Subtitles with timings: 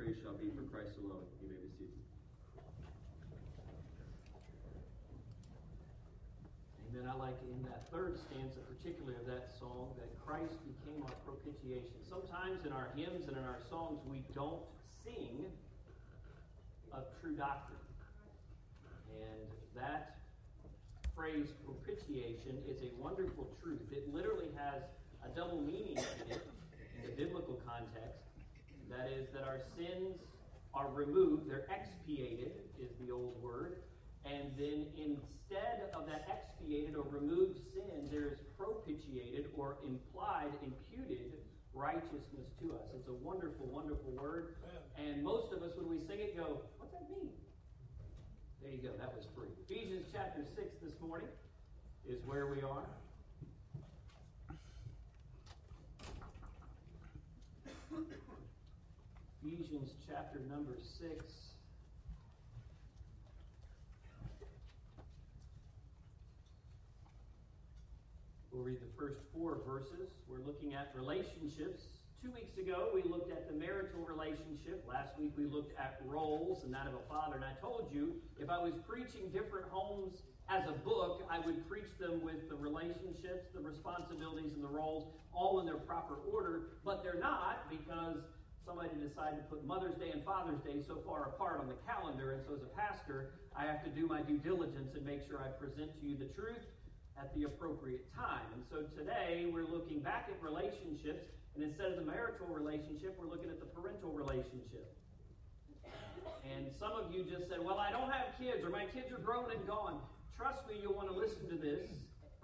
[0.00, 1.28] praise shall be for Christ alone.
[1.44, 2.00] You may be seated.
[6.88, 7.04] Amen.
[7.04, 12.00] I like in that third stanza, particularly of that song, that Christ became our propitiation.
[12.08, 14.64] Sometimes in our hymns and in our songs, we don't
[15.04, 15.44] sing
[16.96, 17.84] of true doctrine.
[19.20, 20.16] And that
[21.14, 23.84] phrase propitiation is a wonderful truth.
[23.92, 24.80] It literally has
[25.20, 26.48] a double meaning in it
[26.96, 28.19] in the biblical context.
[28.90, 30.18] That is, that our sins
[30.74, 33.82] are removed, they're expiated, is the old word.
[34.24, 41.32] And then instead of that expiated or removed sin, there is propitiated or implied, imputed
[41.72, 42.86] righteousness to us.
[42.94, 44.56] It's a wonderful, wonderful word.
[44.98, 47.30] And most of us, when we sing it, go, what's that mean?
[48.62, 49.48] There you go, that was free.
[49.64, 51.30] Ephesians chapter 6 this morning
[52.06, 52.90] is where we are.
[59.42, 61.24] Ephesians chapter number 6.
[68.52, 70.10] We'll read the first four verses.
[70.28, 71.84] We're looking at relationships.
[72.22, 74.84] Two weeks ago, we looked at the marital relationship.
[74.86, 77.36] Last week, we looked at roles and that of a father.
[77.36, 80.18] And I told you if I was preaching different homes
[80.50, 85.14] as a book, I would preach them with the relationships, the responsibilities, and the roles
[85.32, 86.64] all in their proper order.
[86.84, 88.18] But they're not because
[88.70, 92.38] somebody decided to put Mother's Day and Father's Day so far apart on the calendar.
[92.38, 95.42] And so, as a pastor, I have to do my due diligence and make sure
[95.42, 96.62] I present to you the truth
[97.18, 98.46] at the appropriate time.
[98.54, 101.26] And so today we're looking back at relationships,
[101.58, 104.94] and instead of the marital relationship, we're looking at the parental relationship.
[106.46, 109.18] And some of you just said, Well, I don't have kids, or my kids are
[109.18, 109.98] grown and gone.
[110.38, 111.90] Trust me, you'll want to listen to this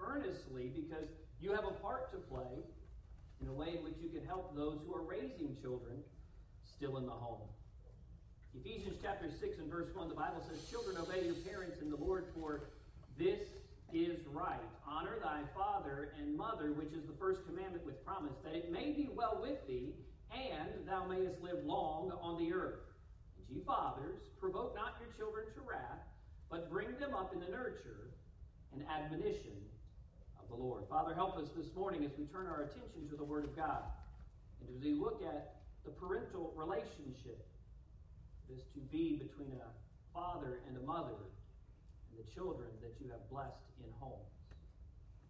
[0.03, 1.07] earnestly because
[1.39, 2.67] you have a part to play
[3.39, 6.03] in a way in which you can help those who are raising children
[6.77, 7.41] still in the home.
[8.53, 11.97] Ephesians chapter 6 and verse 1, the Bible says, Children, obey your parents in the
[11.97, 12.69] Lord, for
[13.17, 13.41] this
[13.93, 14.61] is right.
[14.87, 18.91] Honor thy father and mother, which is the first commandment with promise, that it may
[18.91, 19.93] be well with thee,
[20.31, 22.85] and thou mayest live long on the earth.
[23.37, 26.05] And ye fathers, provoke not your children to wrath,
[26.49, 28.13] but bring them up in the nurture
[28.73, 29.57] and admonition
[30.41, 30.83] of the Lord.
[30.89, 33.81] Father, help us this morning as we turn our attention to the Word of God,
[34.61, 35.56] and as we look at
[35.87, 37.47] the parental relationship,
[38.51, 39.71] is to be between a
[40.11, 41.31] father and a mother
[42.11, 44.35] and the children that you have blessed in homes.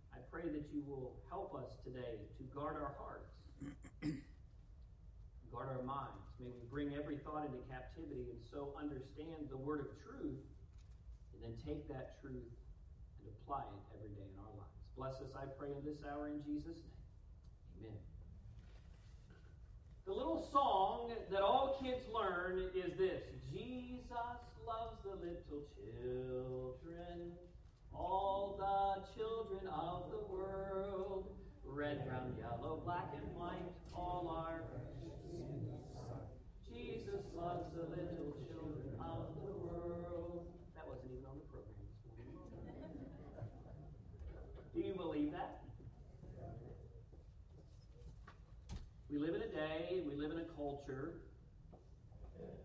[0.09, 3.29] I pray that you will help us today to guard our hearts,
[5.53, 6.25] guard our minds.
[6.41, 10.41] May we bring every thought into captivity and so understand the word of truth
[11.33, 12.49] and then take that truth
[13.21, 14.77] and apply it every day in our lives.
[14.97, 17.93] Bless us, I pray, in this hour in Jesus' name.
[17.93, 18.16] Amen.
[20.07, 23.23] The little song that all kids learn is this.
[23.51, 27.33] Jesus loves the little children,
[27.93, 31.27] all the children of the world.
[31.65, 34.61] Red, brown, yellow, black, and white, all are
[36.71, 40.47] Jesus loves the little children of the world.
[40.75, 42.63] That wasn't even on the program this morning.
[44.73, 45.57] Do you believe that?
[49.57, 51.13] We live in a we live in a culture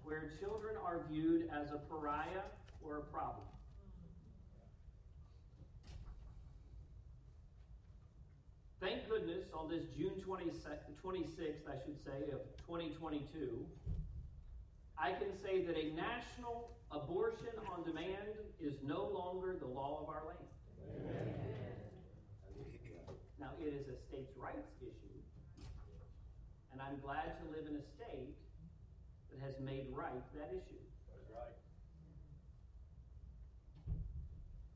[0.03, 2.44] where children are viewed as a pariah
[2.82, 3.47] or a problem.
[8.81, 13.64] Thank goodness on this June 26th, I should say, of 2022,
[14.98, 20.08] I can say that a national abortion on demand is no longer the law of
[20.08, 20.48] our land.
[20.98, 21.32] Amen.
[23.41, 25.01] Now, it is a states' rights issue,
[26.82, 28.34] and I'm glad to live in a state
[29.31, 30.82] that has made right that issue.
[31.09, 31.56] That's right.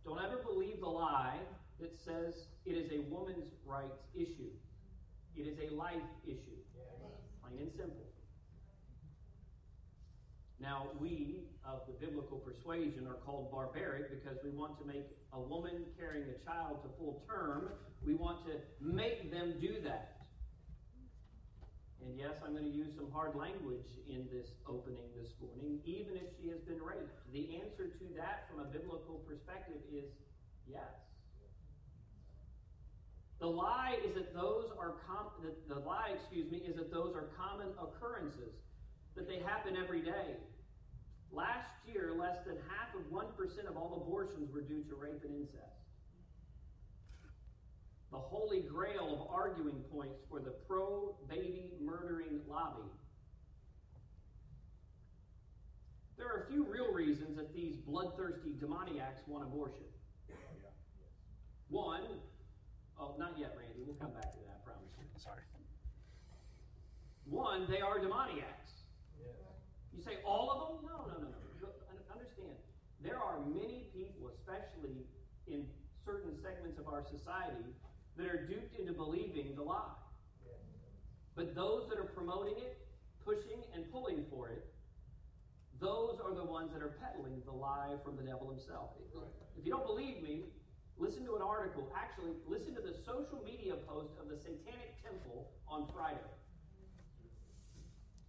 [0.05, 1.39] Don't ever believe the lie
[1.81, 2.35] that says
[2.65, 4.53] it is a woman's rights issue.
[5.37, 6.61] It is a life issue.
[7.43, 8.07] Plain and simple.
[10.59, 15.41] Now, we of the biblical persuasion are called barbaric because we want to make a
[15.41, 17.71] woman carrying a child to full term,
[18.05, 20.16] we want to make them do that.
[22.05, 26.17] And yes, I'm going to use some hard language in this opening this morning, even
[26.17, 27.17] if she has been raped.
[27.33, 30.05] The answer to that from a biblical perspective is
[30.69, 30.93] yes.
[33.41, 37.15] The lie is that those are com- the, the lie, excuse me, is that those
[37.15, 38.55] are common occurrences,
[39.15, 40.41] that they happen every day.
[41.33, 45.35] Last year, less than half of 1% of all abortions were due to rape and
[45.35, 45.86] incest
[48.13, 52.91] the holy grail of arguing points for the pro baby murdering lobby
[56.17, 59.85] There are a few real reasons that these bloodthirsty demoniacs want abortion.
[61.69, 62.09] One,
[62.99, 63.85] oh, not yet, Randy.
[63.85, 65.05] We'll come back to that, I promise you.
[65.21, 65.45] Sorry.
[67.29, 68.87] One, they are demoniacs.
[69.93, 70.89] You say all of them?
[70.89, 71.69] No, no, no, no.
[72.09, 72.57] Understand,
[73.05, 75.05] there are many people, especially
[75.47, 75.67] in
[76.05, 77.77] certain segments of our society,
[78.17, 79.97] that are duped into believing the lie.
[81.35, 82.79] But those that are promoting it,
[83.25, 84.65] pushing and pulling for it,
[85.79, 88.97] those are the ones that are peddling the lie from the devil himself.
[89.59, 90.45] If you don't believe me,
[90.97, 91.93] listen to an article.
[91.93, 96.25] Actually, listen to the social media post of the Satanic Temple on Friday.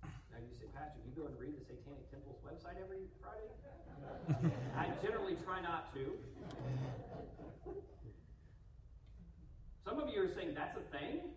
[0.04, 3.48] Now you say, Pastor, you go and read the Satanic Temple's website every Friday?
[4.78, 6.12] I generally try not to.
[9.88, 11.32] Some of you are saying that's a thing?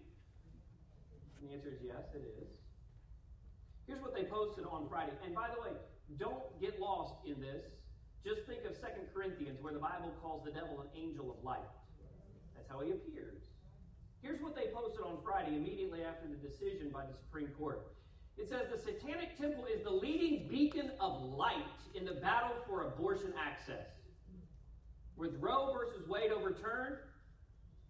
[1.38, 2.50] And the answer is yes, it is.
[3.86, 5.12] Here's what they posted on Friday.
[5.24, 5.70] And by the way,
[6.18, 7.78] don't get lost in this.
[8.26, 11.62] Just think of 2 Corinthians, where the Bible calls the devil an angel of light.
[12.56, 13.38] That's how he appears.
[14.20, 17.86] Here's what they posted on Friday immediately after the decision by the Supreme Court.
[18.36, 22.82] It says the Satanic Temple is the leading beacon of light in the battle for
[22.82, 23.86] abortion access.
[25.16, 26.96] With Roe versus Wade overturned,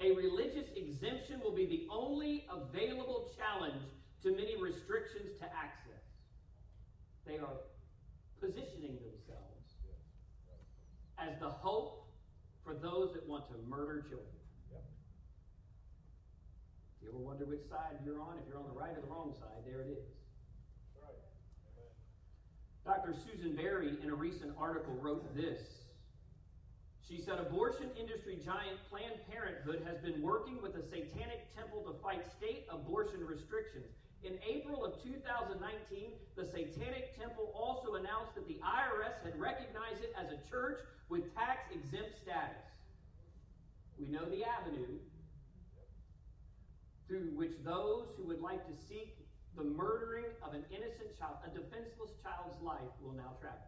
[0.01, 3.83] a religious exemption will be the only available challenge
[4.23, 6.05] to many restrictions to access.
[7.27, 7.61] They are
[8.41, 9.77] positioning themselves
[11.19, 12.09] as the hope
[12.65, 14.27] for those that want to murder children.
[17.03, 18.37] You ever wonder which side you're on?
[18.39, 20.05] If you're on the right or the wrong side, there it is.
[22.85, 23.15] Dr.
[23.15, 25.80] Susan Berry, in a recent article, wrote this.
[27.11, 31.99] She said abortion industry giant Planned Parenthood has been working with the Satanic Temple to
[31.99, 33.91] fight state abortion restrictions.
[34.23, 35.59] In April of 2019,
[36.37, 40.79] the Satanic Temple also announced that the IRS had recognized it as a church
[41.09, 42.63] with tax exempt status.
[43.99, 45.03] We know the avenue
[47.09, 49.19] through which those who would like to seek
[49.57, 53.67] the murdering of an innocent child, a defenseless child's life, will now travel.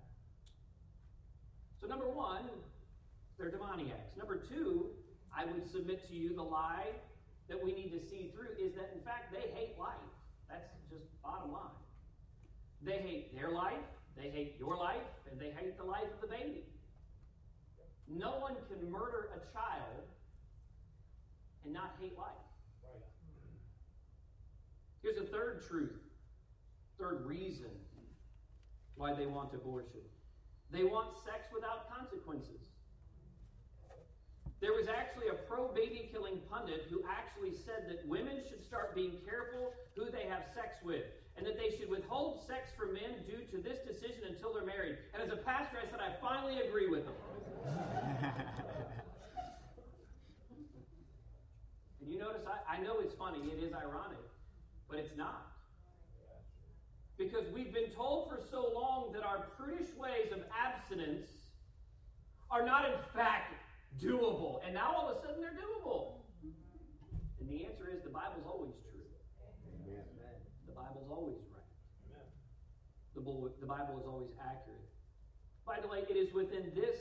[1.81, 2.47] So, number one,
[3.43, 4.17] they're demoniacs.
[4.17, 4.87] Number two,
[5.37, 6.87] I would submit to you the lie
[7.49, 9.97] that we need to see through is that, in fact, they hate life.
[10.49, 11.75] That's just bottom line.
[12.83, 13.83] They hate their life,
[14.17, 16.63] they hate your life, and they hate the life of the baby.
[18.09, 20.07] No one can murder a child
[21.65, 22.29] and not hate life.
[25.03, 25.99] Here's a third truth,
[26.97, 27.71] third reason
[28.95, 30.01] why they want abortion.
[30.71, 32.72] They want sex without consequences.
[34.63, 38.95] There was actually a pro baby killing pundit who actually said that women should start
[38.95, 41.03] being careful who they have sex with
[41.37, 44.99] and that they should withhold sex from men due to this decision until they're married.
[45.15, 47.15] And as a pastor, I said, I finally agree with him.
[52.01, 54.23] and you notice, I, I know it's funny, it is ironic,
[54.89, 55.51] but it's not.
[57.19, 61.27] Because we've been told for so long that our prudish ways of abstinence
[62.49, 63.55] are not, in fact,
[64.01, 64.61] doable.
[64.65, 66.23] And now all of a sudden they're doable.
[67.41, 69.03] And the answer is the Bible's always true.
[70.67, 71.67] The Bible's always right.
[73.15, 74.89] The, Bible- the Bible is always accurate.
[75.67, 76.97] By the way, it is within this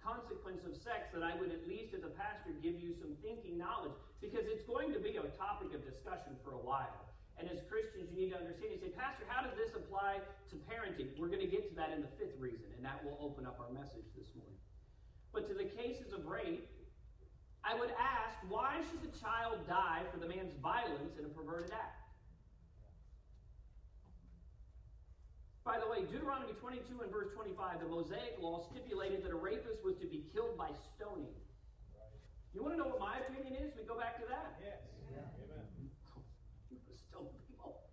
[0.00, 3.58] consequence of sex that I would, at least as a pastor, give you some thinking
[3.58, 7.10] knowledge because it's going to be a topic of discussion for a while.
[7.36, 8.72] And as Christians, you need to understand.
[8.72, 11.12] You say, Pastor, how does this apply to parenting?
[11.20, 13.60] We're going to get to that in the fifth reason, and that will open up
[13.60, 14.56] our message this morning.
[15.36, 16.66] But to the cases of rape,
[17.62, 21.72] I would ask, why should the child die for the man's violence in a perverted
[21.76, 22.08] act?
[25.62, 29.84] By the way, Deuteronomy 22 and verse 25, the Mosaic law stipulated that a rapist
[29.84, 31.36] was to be killed by stoning.
[32.54, 33.76] You want to know what my opinion is?
[33.76, 34.56] We go back to that.
[34.64, 34.80] Yes.
[35.12, 35.68] Amen.
[36.72, 37.84] You stone people.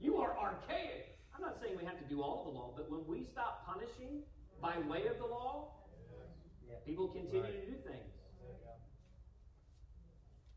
[0.00, 1.20] You are archaic.
[1.34, 3.68] I'm not saying we have to do all of the law, but when we stop
[3.68, 4.24] punishing
[4.62, 5.75] by way of the law,
[6.86, 8.14] people continue to do things.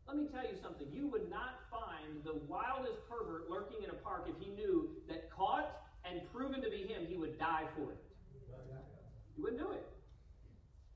[0.06, 0.86] Let me tell you something.
[0.90, 5.30] You would not find the wildest pervert lurking in a park if he knew that
[5.30, 5.70] caught
[6.02, 8.02] and proven to be him, he would die for it.
[9.36, 9.86] He wouldn't do it.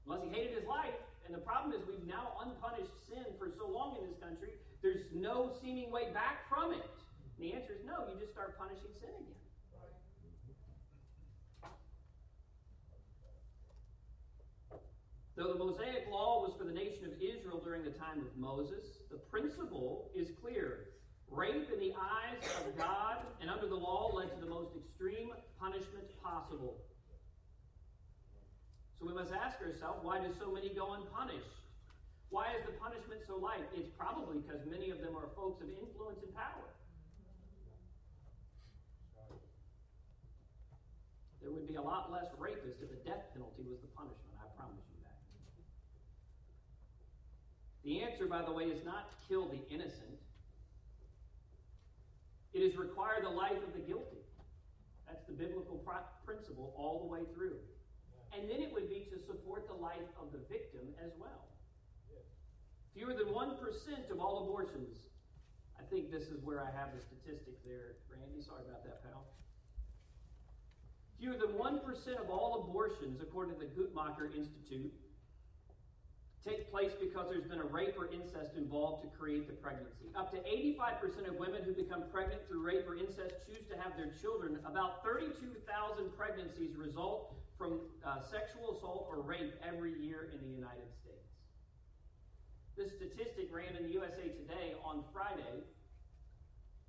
[0.07, 0.95] Unless he hated his life.
[1.27, 4.51] And the problem is, we've now unpunished sin for so long in this country,
[4.83, 6.85] there's no seeming way back from it.
[7.39, 9.34] And the answer is no, you just start punishing sin again.
[15.37, 19.03] Though the Mosaic law was for the nation of Israel during the time of Moses,
[19.11, 20.95] the principle is clear.
[21.29, 25.31] Rape in the eyes of God and under the law led to the most extreme
[25.59, 26.79] punishment possible.
[28.99, 31.51] So we must ask ourselves why do so many go unpunished?
[32.31, 33.67] Why is the punishment so light?
[33.75, 36.71] It's probably because many of them are folks of influence and power.
[41.43, 44.49] There would be a lot less rapists if the death penalty was the punishment, I
[44.57, 45.21] promise you that.
[47.85, 50.19] The answer, by the way, is not kill the innocent.
[52.55, 54.25] It is require the life of the guilty.
[55.07, 55.85] That's the biblical
[56.25, 57.59] principle all the way through.
[58.33, 61.45] And then it would be to support the life of the victim as well.
[62.95, 64.97] Fewer than 1% of all abortions.
[65.79, 68.41] I think this is where I have the statistic there, Randy.
[68.41, 69.27] Sorry about that, pal.
[71.19, 74.93] Fewer than 1% of all abortions, according to the Guttmacher Institute,
[76.45, 80.13] take place because there's been a rape or incest involved to create the pregnancy.
[80.15, 83.97] Up to 85% of women who become pregnant through rape or incest choose to have
[83.97, 84.59] their children.
[84.67, 85.65] About 32,000
[86.17, 91.33] pregnancies result from uh, sexual assault or rape every year in the United States.
[92.77, 95.65] This statistic ran in the USA Today on Friday.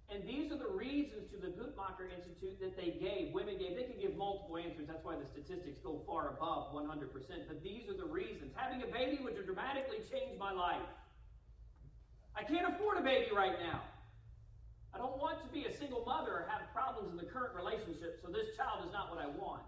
[0.09, 3.33] And these are the reasons to the Guttmacher Institute that they gave.
[3.33, 4.85] Women gave, they could give multiple answers.
[4.87, 7.09] That's why the statistics go far above 100%.
[7.47, 8.53] But these are the reasons.
[8.55, 10.85] Having a baby would dramatically change my life.
[12.35, 13.81] I can't afford a baby right now.
[14.93, 18.19] I don't want to be a single mother or have problems in the current relationship,
[18.21, 19.63] so this child is not what I want.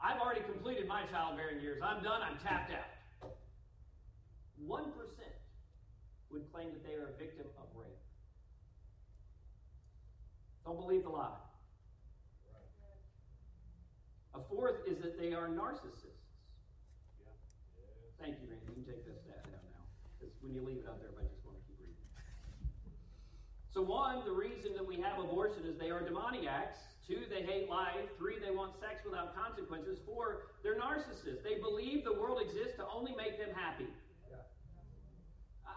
[0.00, 1.80] I've already completed my childbearing years.
[1.82, 2.22] I'm done.
[2.22, 3.32] I'm tapped out.
[4.62, 4.86] 1%
[6.30, 7.88] would claim that they are a victim of rape.
[10.68, 11.32] Don't believe the lie.
[14.36, 16.28] A fourth is that they are narcissists.
[18.20, 18.68] Thank you, Randy.
[18.68, 19.80] You can take this stat down now.
[20.20, 21.96] Because when you leave it out there, I just want to keep reading.
[23.72, 26.76] So, one, the reason that we have abortion is they are demoniacs.
[27.00, 28.04] Two, they hate life.
[28.20, 30.04] Three, they want sex without consequences.
[30.04, 31.40] Four, they're narcissists.
[31.40, 33.88] They believe the world exists to only make them happy.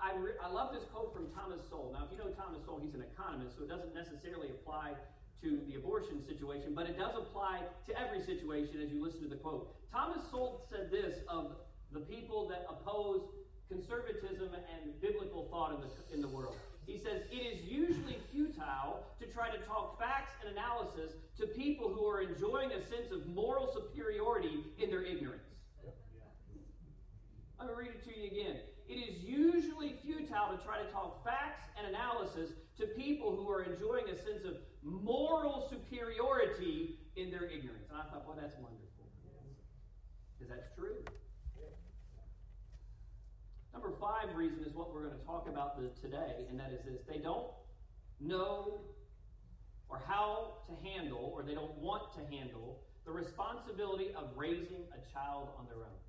[0.02, 1.94] I, re- I love this quote from Thomas Sowell.
[1.94, 4.94] Now, if you know Thomas Sowell, he's an economist, so it doesn't necessarily apply
[5.42, 9.30] to the abortion situation, but it does apply to every situation as you listen to
[9.30, 9.70] the quote.
[9.92, 11.54] Thomas Sowell said this of
[11.92, 13.30] the people that oppose
[13.70, 16.56] conservatism and biblical thought in the, in the world.
[16.86, 21.90] He says, It is usually futile to try to talk facts and analysis to people
[21.90, 25.44] who are enjoying a sense of moral superiority in their ignorance.
[27.60, 28.58] Let me read it to you again.
[28.92, 33.64] It is usually futile to try to talk facts and analysis to people who are
[33.64, 37.88] enjoying a sense of moral superiority in their ignorance.
[37.90, 39.08] And Thought, well, that's wonderful.
[40.38, 41.00] Because that's true.
[43.72, 47.00] Number five reason is what we're going to talk about today, and that is this
[47.08, 47.48] they don't
[48.20, 48.82] know
[49.88, 55.14] or how to handle, or they don't want to handle, the responsibility of raising a
[55.14, 56.00] child on their own.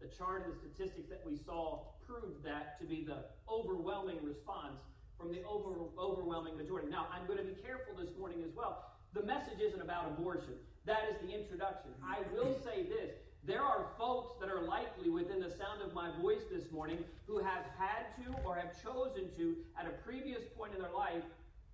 [0.00, 4.78] The chart and the statistics that we saw proved that to be the overwhelming response
[5.18, 6.88] from the over, overwhelming majority.
[6.88, 8.95] Now, I'm going to be careful this morning as well.
[9.14, 10.54] The message isn't about abortion.
[10.84, 11.90] That is the introduction.
[12.04, 13.12] I will say this.
[13.44, 17.38] There are folks that are likely within the sound of my voice this morning who
[17.38, 21.22] have had to or have chosen to, at a previous point in their life,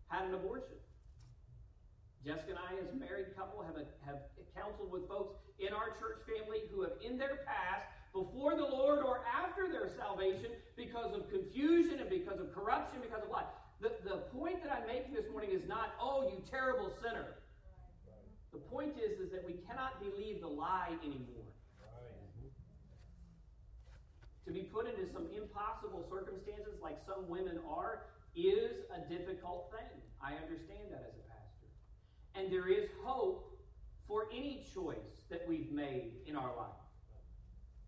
[0.08, 0.76] had an abortion.
[2.24, 4.20] Jessica and I, as a married couple, have, a, have
[4.54, 9.00] counseled with folks in our church family who have, in their past, before the Lord
[9.00, 13.61] or after their salvation because of confusion and because of corruption, because of what?
[13.82, 17.34] The, the point that I'm making this morning is not, oh, you terrible sinner.
[18.52, 21.42] The point is, is that we cannot believe the lie anymore.
[24.46, 28.04] To be put into some impossible circumstances like some women are
[28.36, 30.00] is a difficult thing.
[30.22, 31.66] I understand that as a pastor.
[32.36, 33.58] And there is hope
[34.06, 36.82] for any choice that we've made in our life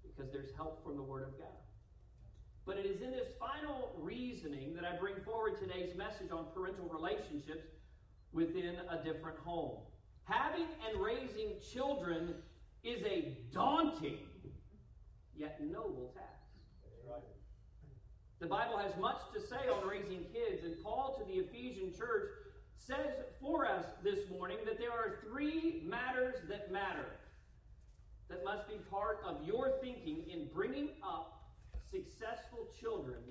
[0.03, 1.64] because there's help from the Word of God.
[2.67, 6.89] But it is in this final reasoning that I bring forward today's message on parental
[6.89, 7.67] relationships
[8.33, 9.81] within a different home.
[10.25, 12.35] Having and raising children
[12.83, 14.19] is a daunting
[15.37, 16.35] yet noble task.
[18.41, 22.31] The Bible has much to say on raising kids, and Paul to the Ephesian church
[22.77, 27.07] says for us this morning that there are three matters that matter
[28.29, 31.34] that must be part of your thinking in bringing up
[31.95, 33.23] successful children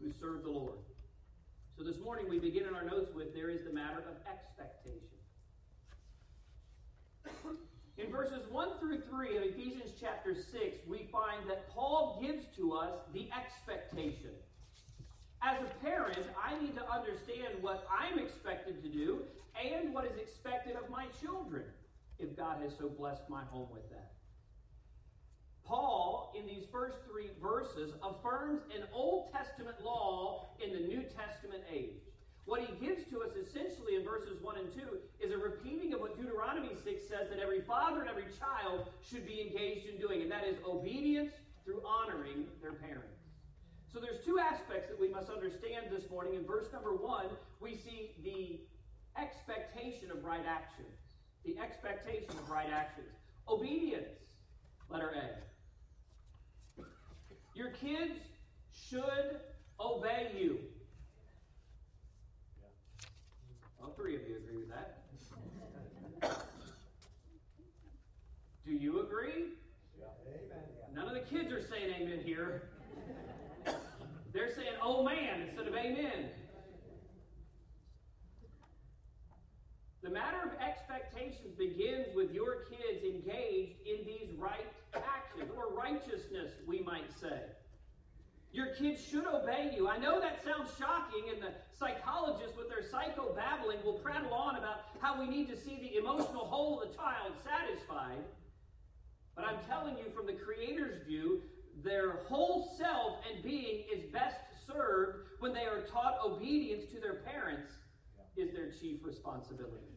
[0.00, 0.78] who serve the Lord.
[1.76, 5.18] So this morning we begin in our notes with there is the matter of expectation.
[7.98, 12.72] In verses 1 through 3 of Ephesians chapter 6, we find that Paul gives to
[12.72, 14.32] us the expectation.
[15.42, 19.22] As a parent, I need to understand what I'm expected to do
[19.62, 21.64] and what is expected of my children.
[22.18, 24.15] if God has so blessed my home with that.
[25.66, 31.64] Paul, in these first three verses, affirms an Old Testament law in the New Testament
[31.72, 32.02] age.
[32.44, 34.80] What he gives to us essentially in verses 1 and 2
[35.20, 39.26] is a repeating of what Deuteronomy 6 says that every father and every child should
[39.26, 41.32] be engaged in doing, and that is obedience
[41.64, 43.18] through honoring their parents.
[43.92, 46.34] So there's two aspects that we must understand this morning.
[46.34, 47.26] In verse number 1,
[47.60, 48.60] we see the
[49.20, 50.94] expectation of right actions.
[51.44, 53.10] The expectation of right actions.
[53.48, 54.20] Obedience,
[54.88, 55.55] letter A.
[57.56, 58.20] Your kids
[58.90, 59.40] should
[59.80, 60.58] obey you.
[63.82, 64.98] All three of you agree with that.
[68.66, 69.54] Do you agree?
[70.94, 72.68] None of the kids are saying amen here.
[74.34, 76.28] They're saying, oh man, instead of amen.
[80.02, 84.66] The matter of expectations begins with your kids engaged in these right
[85.04, 87.40] actions, or righteousness, we might say.
[88.52, 89.88] Your kids should obey you.
[89.88, 94.80] I know that sounds shocking, and the psychologists, with their psychobabbling, will prattle on about
[95.00, 98.24] how we need to see the emotional whole of the child satisfied.
[99.34, 101.42] But I'm telling you, from the Creator's view,
[101.84, 107.16] their whole self and being is best served when they are taught obedience to their
[107.16, 107.72] parents
[108.36, 109.95] is their chief responsibility.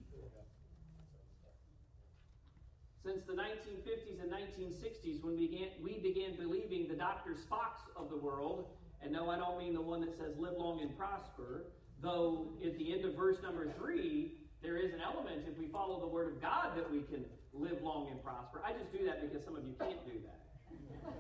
[3.10, 7.34] Since the 1950s and 1960s, when we began, we began believing the Dr.
[7.34, 8.68] Spocks of the world,
[9.01, 11.66] and no, I don't mean the one that says live long and prosper,
[12.04, 16.00] though at the end of verse number three, there is an element, if we follow
[16.00, 18.62] the word of God, that we can live long and prosper.
[18.63, 20.46] I just do that because some of you can't do that,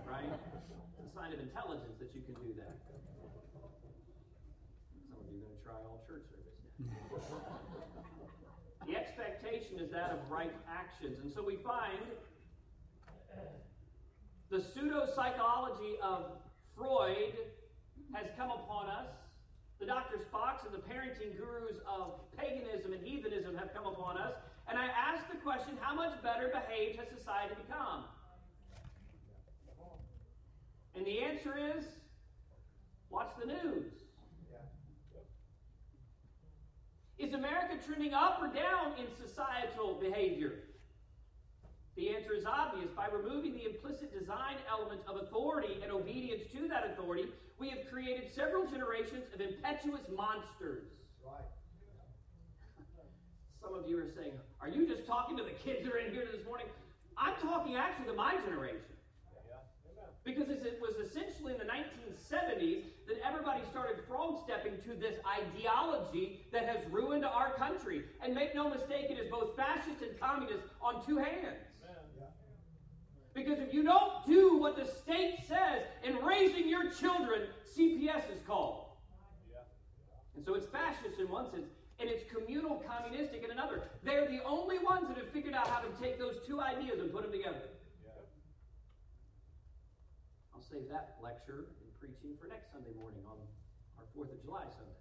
[0.05, 0.29] right?
[0.29, 2.77] It's a sign of intelligence that you can do that.
[5.09, 7.57] Some of you are going to try all church service now.
[9.09, 11.19] Expectation is that of right actions.
[11.21, 11.97] And so we find
[14.49, 16.31] the pseudo psychology of
[16.75, 17.33] Freud
[18.13, 19.07] has come upon us.
[19.79, 20.17] The Dr.
[20.17, 24.33] Spocks and the parenting gurus of paganism and heathenism have come upon us.
[24.67, 28.03] And I ask the question how much better behaved has society become?
[30.95, 31.85] And the answer is
[33.09, 33.85] watch the news.
[37.19, 40.53] Is America trending up or down in societal behavior?
[41.97, 42.89] The answer is obvious.
[42.95, 47.25] By removing the implicit design element of authority and obedience to that authority,
[47.59, 50.85] we have created several generations of impetuous monsters.
[51.25, 51.43] Right.
[53.61, 56.13] Some of you are saying, Are you just talking to the kids that are in
[56.13, 56.67] here this morning?
[57.17, 58.79] I'm talking actually to my generation.
[60.23, 66.45] Because it was essentially in the 1970s that everybody started frog stepping to this ideology
[66.51, 68.03] that has ruined our country.
[68.23, 71.57] And make no mistake, it is both fascist and communist on two hands.
[73.33, 78.41] Because if you don't do what the state says in raising your children, CPS is
[78.45, 78.85] called.
[80.35, 81.67] And so it's fascist in one sense,
[81.99, 83.83] and it's communal communistic in another.
[84.03, 87.11] They're the only ones that have figured out how to take those two ideas and
[87.11, 87.61] put them together.
[90.53, 91.65] I'll save that lecture
[92.19, 93.37] preaching for next Sunday morning on
[93.97, 94.99] our 4th of July Sunday.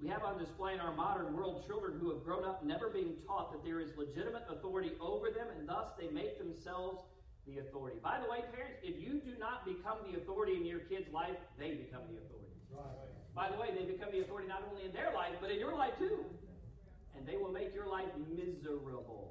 [0.00, 3.16] We have on display in our modern world children who have grown up never being
[3.26, 7.02] taught that there is legitimate authority over them, and thus they make themselves
[7.46, 7.98] the authority.
[8.02, 11.36] By the way, parents, if you do not become the authority in your kid's life,
[11.58, 12.54] they become the authority.
[12.70, 13.08] Right.
[13.34, 15.74] By the way, they become the authority not only in their life, but in your
[15.74, 16.24] life too.
[17.16, 19.27] And they will make your life miserable.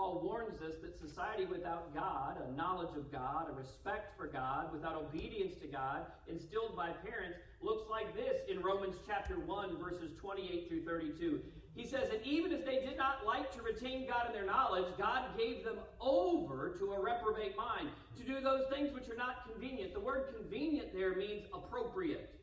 [0.00, 4.72] Paul warns us that society without God, a knowledge of God, a respect for God,
[4.72, 10.12] without obedience to God, instilled by parents, looks like this in Romans chapter 1, verses
[10.18, 11.40] 28 through 32.
[11.74, 14.86] He says, And even as they did not like to retain God in their knowledge,
[14.96, 19.52] God gave them over to a reprobate mind, to do those things which are not
[19.52, 19.92] convenient.
[19.92, 22.40] The word convenient there means appropriate.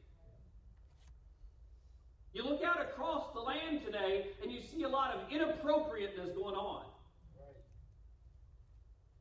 [2.36, 6.54] You look out across the land today and you see a lot of inappropriateness going
[6.54, 6.84] on.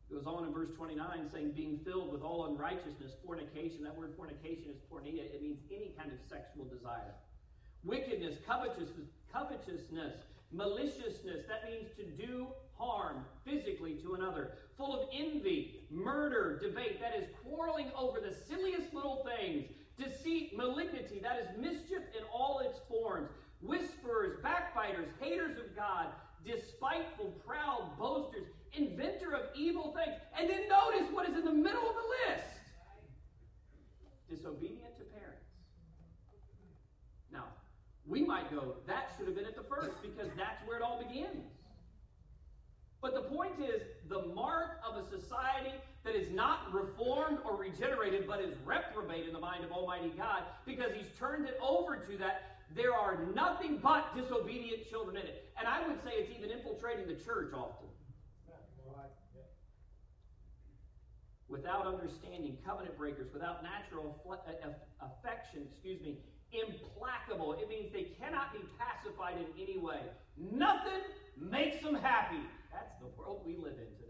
[0.08, 3.82] It goes on in verse 29 saying, being filled with all unrighteousness, fornication.
[3.82, 5.24] That word fornication is porneia.
[5.34, 7.14] It means any kind of sexual desire.
[7.84, 10.14] Wickedness, covetousness, covetousness,
[10.52, 11.44] maliciousness.
[11.48, 12.46] That means to do
[12.78, 14.52] harm physically to another.
[14.76, 17.00] Full of envy, murder, debate.
[17.00, 19.66] That is quarreling over the silliest little things.
[19.98, 21.20] Deceit, malignity.
[21.20, 23.30] That is mischief in all its forms.
[23.60, 26.08] Whisperers, backbiters, haters of God,
[26.44, 30.16] despiteful, proud, boasters inventor of evil things.
[30.38, 32.46] And then notice what is in the middle of the list
[34.28, 35.46] disobedient to parents.
[37.32, 37.44] Now,
[38.06, 41.02] we might go, that should have been at the first because that's where it all
[41.02, 41.44] begins.
[43.00, 48.26] But the point is, the mark of a society that is not reformed or regenerated,
[48.26, 52.18] but is reprobate in the mind of Almighty God, because He's turned it over to
[52.18, 55.52] that, there are nothing but disobedient children in it.
[55.58, 56.50] And I would say it's even
[57.06, 57.88] the church often.
[61.48, 66.18] Without understanding, covenant breakers, without natural uh, affection, excuse me,
[66.52, 67.52] implacable.
[67.54, 70.00] It means they cannot be pacified in any way.
[70.36, 71.00] Nothing
[71.38, 72.42] makes them happy.
[72.72, 74.06] That's the world we live in today.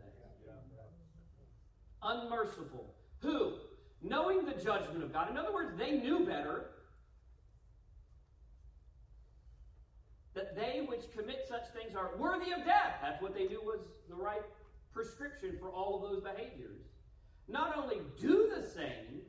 [2.02, 2.94] Unmerciful.
[3.20, 3.54] Who?
[4.02, 5.30] Knowing the judgment of God.
[5.30, 6.70] In other words, they knew better.
[10.36, 13.00] That they which commit such things are worthy of death.
[13.00, 14.44] That's what they knew was the right
[14.92, 16.84] prescription for all of those behaviors.
[17.48, 19.24] Not only do the same,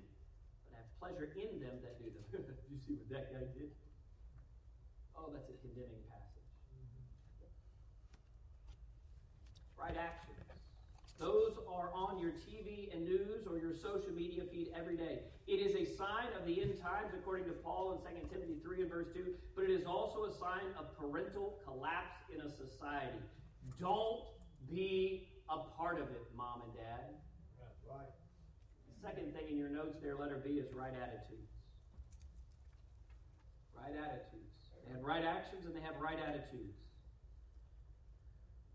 [0.67, 2.43] but have pleasure in them that do them.
[2.69, 3.71] you see what that guy did?
[5.15, 6.43] Oh, that's a condemning passage.
[9.79, 10.35] Right actions.
[11.19, 15.19] Those are on your TV and news or your social media feed every day.
[15.47, 18.81] It is a sign of the end times, according to Paul in 2 Timothy 3
[18.81, 23.23] and verse 2, but it is also a sign of parental collapse in a society.
[23.79, 24.27] Don't
[24.69, 27.15] be a part of it, mom and dad.
[27.57, 28.11] That's right.
[29.01, 31.47] Second thing in your notes there, letter B, is right attitudes.
[33.73, 34.51] Right attitudes.
[34.85, 36.75] They have right actions and they have right attitudes.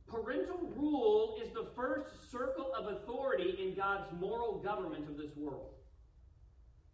[0.09, 5.75] Parental rule is the first circle of authority in God's moral government of this world.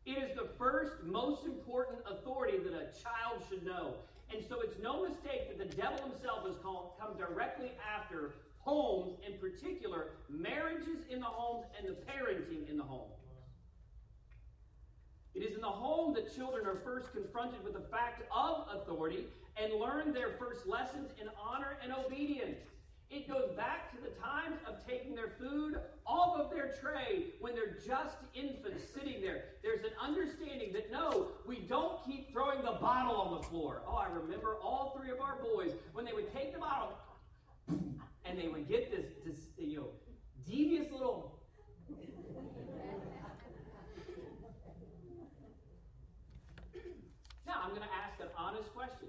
[0.08, 3.96] It is the first, most important authority that a child should know.
[4.32, 9.36] And so it's no mistake that the devil himself has come directly after homes, in
[9.36, 13.12] particular, marriages in the homes and the parenting in the homes.
[15.34, 19.26] It is in the home that children are first confronted with the fact of authority
[19.62, 22.60] and learn their first lessons in honor and obedience.
[23.10, 27.54] It goes back to the times of taking their food off of their tray when
[27.54, 29.44] they're just infants sitting there.
[29.62, 33.82] There's an understanding that no, we don't keep throwing the bottle on the floor.
[33.86, 36.92] Oh, I remember all three of our boys when they would take the bottle
[38.26, 39.86] and they would get this, this you know,
[40.46, 41.38] devious little.
[47.46, 49.08] Now, I'm going to ask an honest question.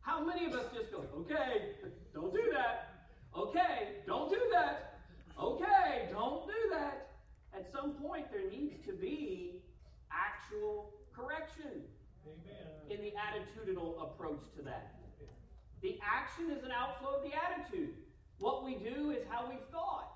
[0.00, 1.74] How many of us just go, okay,
[2.14, 3.06] don't do that.
[3.36, 5.00] Okay, don't do that.
[5.40, 7.10] Okay, don't do that.
[7.54, 9.62] At some point, there needs to be
[10.10, 11.82] actual correction
[12.26, 12.90] Amen.
[12.90, 14.94] in the attitudinal approach to that.
[15.82, 17.94] The action is an outflow of the attitude.
[18.38, 20.12] What we do is how we've thought.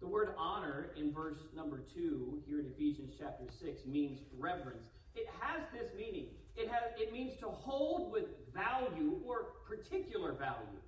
[0.00, 4.88] The word honor in verse number 2 here in Ephesians chapter 6 means reverence.
[5.14, 6.28] It has this meaning.
[6.60, 10.80] It has it means to hold with value or particular value.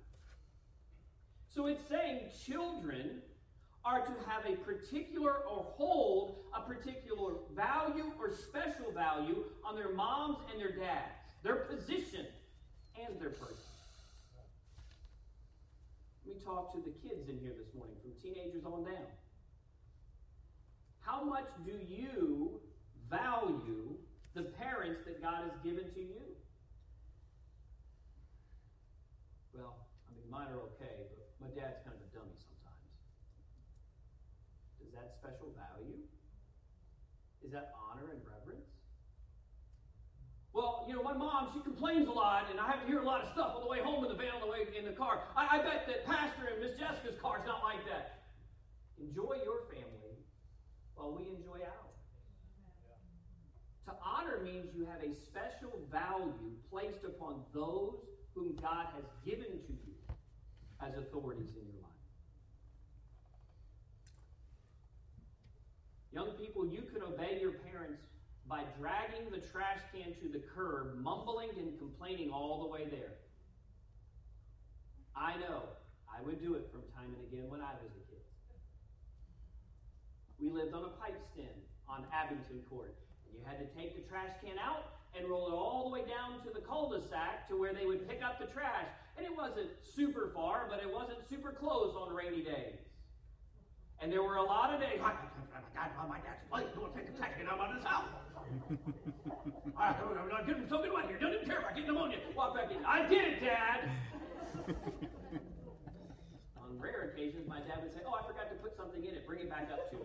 [1.47, 3.21] So it's saying children
[3.83, 9.93] are to have a particular or hold a particular value or special value on their
[9.93, 12.27] moms and their dads, their position
[13.03, 13.57] and their person.
[16.25, 19.09] Let me talk to the kids in here this morning, from teenagers on down.
[21.01, 22.61] How much do you
[23.09, 23.97] value
[24.33, 26.25] the parents that God has given to you?
[29.53, 32.89] Well, I mean, mine are okay, but my dad's kind of a dummy sometimes.
[34.81, 36.01] Does that special value?
[37.45, 38.65] Is that honor and reverence?
[40.53, 43.05] Well, you know, my mom, she complains a lot, and I have to hear a
[43.05, 44.93] lot of stuff on the way home in the van, on the way in the
[44.93, 45.21] car.
[45.35, 48.23] I, I bet that Pastor and Miss Jessica's car is not like that.
[48.97, 50.17] Enjoy your family
[50.93, 51.82] while we enjoy ours.
[53.85, 57.95] To honor means you have a special value placed upon those
[58.33, 59.93] whom God has given to you
[60.81, 61.91] as authorities in your life.
[66.13, 68.01] Young people, you can obey your parents
[68.47, 73.13] by dragging the trash can to the curb, mumbling and complaining all the way there.
[75.15, 75.63] I know.
[76.07, 78.21] I would do it from time and again when I was a kid.
[80.39, 81.55] We lived on a pipe stem
[81.87, 82.95] on Abington Court.
[83.33, 86.41] You had to take the trash can out and roll it all the way down
[86.45, 88.87] to the cul-de-sac to where they would pick up the trash.
[89.17, 92.77] And it wasn't super far, but it wasn't super close on rainy days.
[94.01, 95.13] And there were a lot of days, my
[95.73, 98.09] God, my dad's place, don't take the trash can out of his house.
[99.77, 101.17] I'm not getting so good one here.
[101.19, 102.17] Don't even care about getting pneumonia.
[102.35, 102.83] Walk back in.
[102.85, 103.89] I did it, Dad.
[106.61, 109.25] on rare occasions, my dad would say, Oh, I forgot to put something in it.
[109.25, 110.03] Bring it back up to me.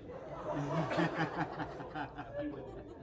[2.40, 2.97] he wouldn't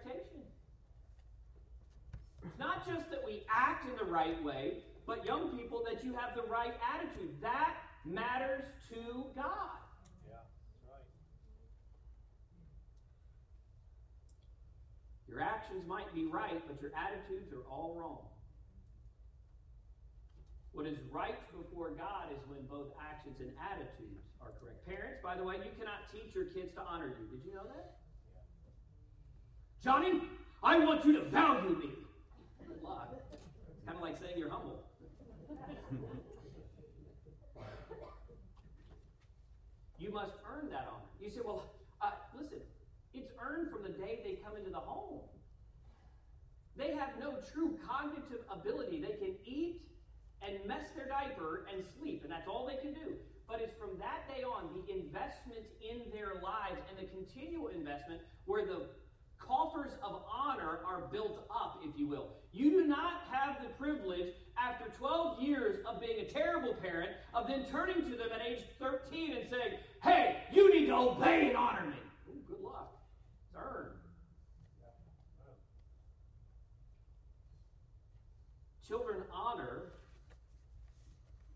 [0.00, 0.42] expectation.
[2.44, 6.14] It's not just that we act in the right way, but young people, that you
[6.14, 7.36] have the right attitude.
[7.42, 9.76] That matters to God.
[10.26, 10.40] Yeah,
[10.88, 11.04] right.
[15.28, 18.24] Your actions might be right, but your attitudes are all wrong.
[20.72, 24.86] What is right before God is when both actions and attitudes are correct.
[24.86, 27.36] Parents, by the way, you cannot teach your kids to honor you.
[27.36, 27.99] Did you know that?
[29.82, 30.20] Johnny,
[30.62, 31.88] I want you to value me.
[32.68, 33.08] Good luck.
[33.32, 33.42] It's
[33.86, 34.84] kind of like saying you're humble.
[39.98, 41.08] you must earn that honor.
[41.18, 41.64] You say, well,
[42.02, 42.58] uh, listen,
[43.14, 45.20] it's earned from the day they come into the home.
[46.76, 49.00] They have no true cognitive ability.
[49.00, 49.80] They can eat
[50.42, 53.16] and mess their diaper and sleep, and that's all they can do.
[53.48, 58.20] But it's from that day on the investment in their lives and the continual investment
[58.44, 58.86] where the
[59.50, 62.28] coffers of honor are built up, if you will.
[62.52, 67.48] You do not have the privilege, after 12 years of being a terrible parent, of
[67.48, 71.56] then turning to them at age 13 and saying, Hey, you need to obey and
[71.56, 71.96] honor me.
[72.28, 72.92] Ooh, good luck.
[73.48, 73.96] It's earned.
[78.86, 79.92] Children honor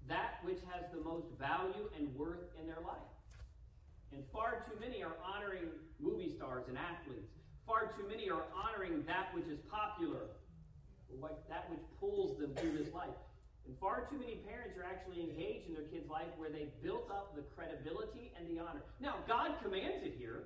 [0.08, 2.96] that which has the most value and worth in their life.
[4.12, 5.68] And far too many are honoring
[6.00, 7.33] movie stars and athletes.
[7.66, 10.28] Far too many are honoring that which is popular,
[11.48, 13.16] that which pulls them through this life.
[13.66, 17.10] And far too many parents are actually engaged in their kids' life where they've built
[17.10, 18.82] up the credibility and the honor.
[19.00, 20.44] Now, God commands it here,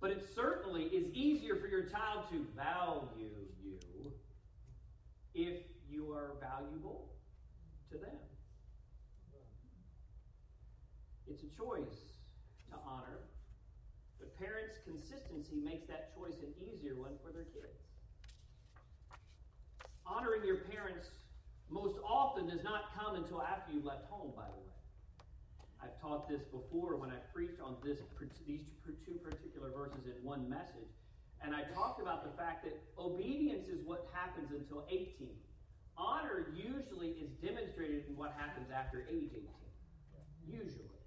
[0.00, 3.28] but it certainly is easier for your child to value
[3.62, 4.12] you
[5.34, 7.10] if you are valuable
[7.92, 8.16] to them.
[11.28, 12.09] It's a choice
[14.84, 17.78] consistency makes that choice an easier one for their kids.
[20.06, 21.08] Honoring your parents
[21.70, 24.74] most often does not come until after you've left home, by the way.
[25.82, 27.98] I've taught this before when I preached on this,
[28.46, 28.60] these
[29.06, 30.92] two particular verses in one message.
[31.40, 35.30] And I talked about the fact that obedience is what happens until 18.
[35.96, 39.48] Honor usually is demonstrated in what happens after age 18.
[40.44, 40.99] Usually.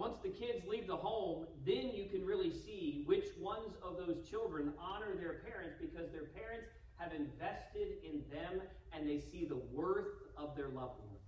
[0.00, 4.26] Once the kids leave the home, then you can really see which ones of those
[4.30, 6.64] children honor their parents because their parents
[6.96, 8.62] have invested in them
[8.94, 10.08] and they see the worth
[10.38, 11.20] of their loved one.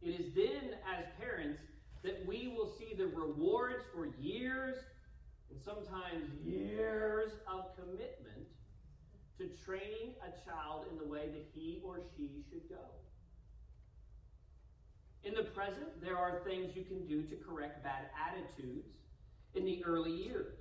[0.00, 1.60] It is then, as parents,
[2.02, 4.76] that we will see the rewards for years
[5.50, 8.48] and sometimes years of commitment
[9.36, 12.86] to training a child in the way that he or she should go.
[15.24, 18.88] In the present, there are things you can do to correct bad attitudes
[19.54, 20.54] in the early years.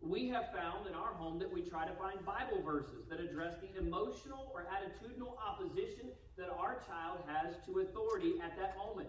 [0.00, 3.54] We have found in our home that we try to find Bible verses that address
[3.60, 9.08] the emotional or attitudinal opposition that our child has to authority at that moment.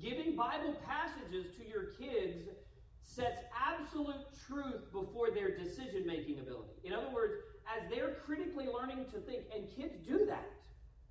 [0.00, 2.48] Giving Bible passages to your kids
[3.02, 6.72] sets absolute truth before their decision making ability.
[6.84, 7.34] In other words,
[7.66, 10.59] as they're critically learning to think, and kids do that.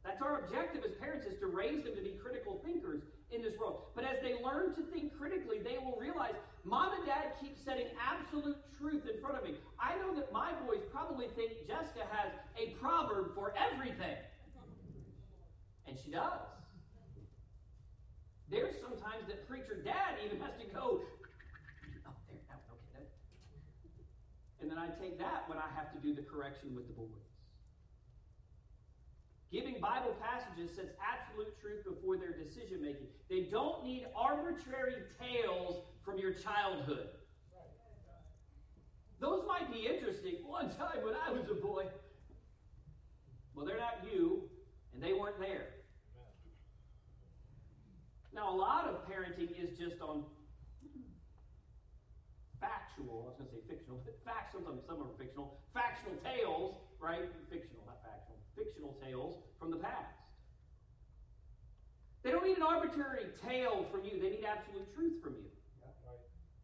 [0.03, 3.57] That's our objective as parents is to raise them to be critical thinkers in this
[3.57, 3.91] world.
[3.95, 6.33] But as they learn to think critically, they will realize
[6.63, 9.55] mom and dad keep setting absolute truth in front of me.
[9.79, 14.17] I know that my boys probably think Jessica has a proverb for everything.
[15.87, 16.41] And she does.
[18.49, 21.01] There's sometimes that preacher dad even has to go,
[22.07, 23.05] oh, there, okay,
[24.61, 27.28] And then I take that when I have to do the correction with the boys.
[29.51, 33.07] Giving Bible passages sets absolute truth before their decision making.
[33.29, 37.09] They don't need arbitrary tales from your childhood.
[39.19, 40.35] Those might be interesting.
[40.45, 41.85] One time when I was a boy,
[43.55, 44.43] well, they're not you,
[44.93, 45.67] and they weren't there.
[48.31, 50.23] Now, a lot of parenting is just on
[52.61, 56.75] factual, I was going to say fictional, but facts, sometimes some are fictional, factual tales,
[57.01, 57.27] right?
[57.49, 57.88] Fictional,
[58.59, 60.19] fictional tales from the past.
[62.23, 65.49] They don't need an arbitrary tale from you, they need absolute truth from you.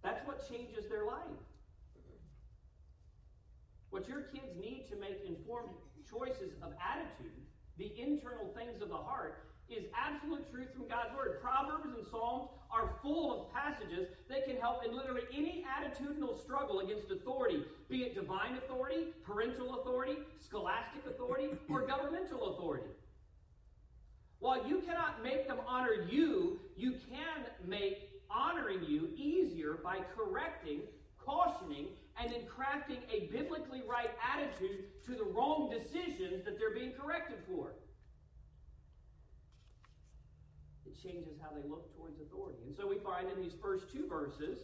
[0.03, 1.39] That's what changes their life.
[3.89, 5.71] What your kids need to make informed
[6.09, 7.31] choices of attitude,
[7.77, 11.41] the internal things of the heart, is absolute truth from God's Word.
[11.41, 16.79] Proverbs and Psalms are full of passages that can help in literally any attitudinal struggle
[16.79, 22.89] against authority, be it divine authority, parental authority, scholastic authority, or governmental authority.
[24.39, 30.81] While you cannot make them honor you, you can make honoring you easier by correcting,
[31.17, 31.87] cautioning,
[32.19, 37.37] and then crafting a biblically right attitude to the wrong decisions that they're being corrected
[37.47, 37.71] for.
[41.01, 42.59] Changes how they look towards authority.
[42.65, 44.59] And so we find in these first two verses,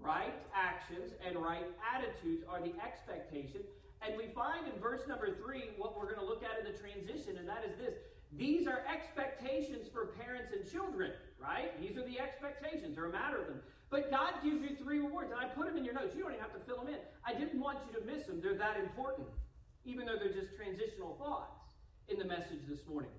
[0.00, 3.62] right actions and right attitudes are the expectation.
[4.02, 6.76] And we find in verse number three what we're going to look at in the
[6.76, 7.94] transition, and that is this.
[8.36, 11.78] These are expectations for parents and children, right?
[11.80, 13.60] These are the expectations, they're a matter of them.
[13.90, 16.16] But God gives you three rewards, and I put them in your notes.
[16.16, 17.00] You don't even have to fill them in.
[17.26, 18.40] I didn't want you to miss them.
[18.40, 19.28] They're that important,
[19.84, 21.60] even though they're just transitional thoughts
[22.08, 23.12] in the message this morning.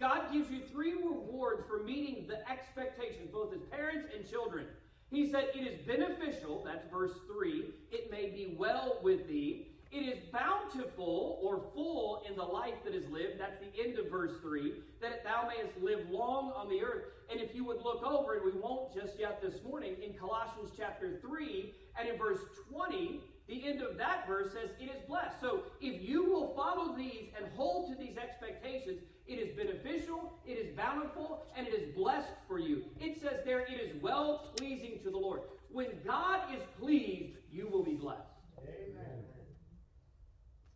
[0.00, 4.66] God gives you three rewards for meeting the expectations, both as parents and children.
[5.10, 9.68] He said, It is beneficial, that's verse 3, it may be well with thee.
[9.90, 13.40] It is bountiful or full in the life that is lived.
[13.40, 14.74] That's the end of verse 3.
[15.00, 17.04] That thou mayest live long on the earth.
[17.30, 20.72] And if you would look over, and we won't just yet this morning, in Colossians
[20.76, 25.40] chapter 3 and in verse 20, the end of that verse says, It is blessed.
[25.40, 30.52] So if you will follow these and hold to these expectations, it is beneficial, it
[30.52, 32.84] is bountiful, and it is blessed for you.
[32.98, 35.42] It says there, It is well pleasing to the Lord.
[35.70, 38.22] When God is pleased, you will be blessed.
[38.58, 39.24] Amen.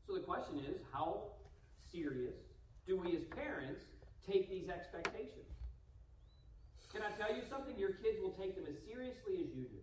[0.06, 1.22] So the question is, how
[1.90, 2.34] serious
[2.86, 3.84] do we as parents
[4.30, 5.48] take these expectations?
[6.92, 7.78] Can I tell you something?
[7.78, 9.80] Your kids will take them as seriously as you do.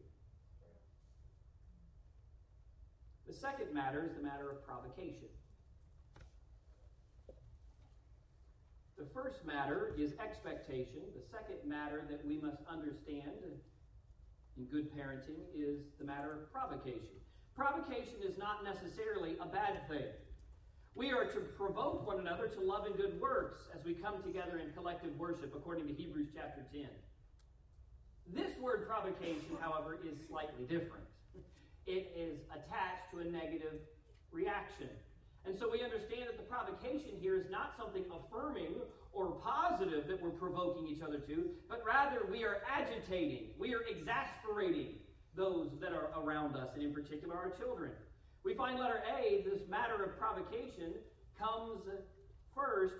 [3.27, 5.29] The second matter is the matter of provocation.
[8.99, 10.99] The first matter is expectation.
[11.15, 13.31] The second matter that we must understand
[14.57, 17.15] in good parenting is the matter of provocation.
[17.55, 20.11] Provocation is not necessarily a bad thing.
[20.95, 24.59] We are to provoke one another to love and good works as we come together
[24.59, 26.89] in collective worship, according to Hebrews chapter 10.
[28.33, 31.07] This word provocation, however, is slightly different.
[31.87, 33.79] It is attached to a negative
[34.33, 34.89] reaction.
[35.45, 38.75] And so we understand that the provocation here is not something affirming
[39.13, 43.81] or positive that we're provoking each other to, but rather we are agitating, we are
[43.89, 44.95] exasperating
[45.35, 47.91] those that are around us, and in particular our children.
[48.43, 50.93] We find letter A, this matter of provocation,
[51.37, 51.81] comes
[52.53, 52.95] first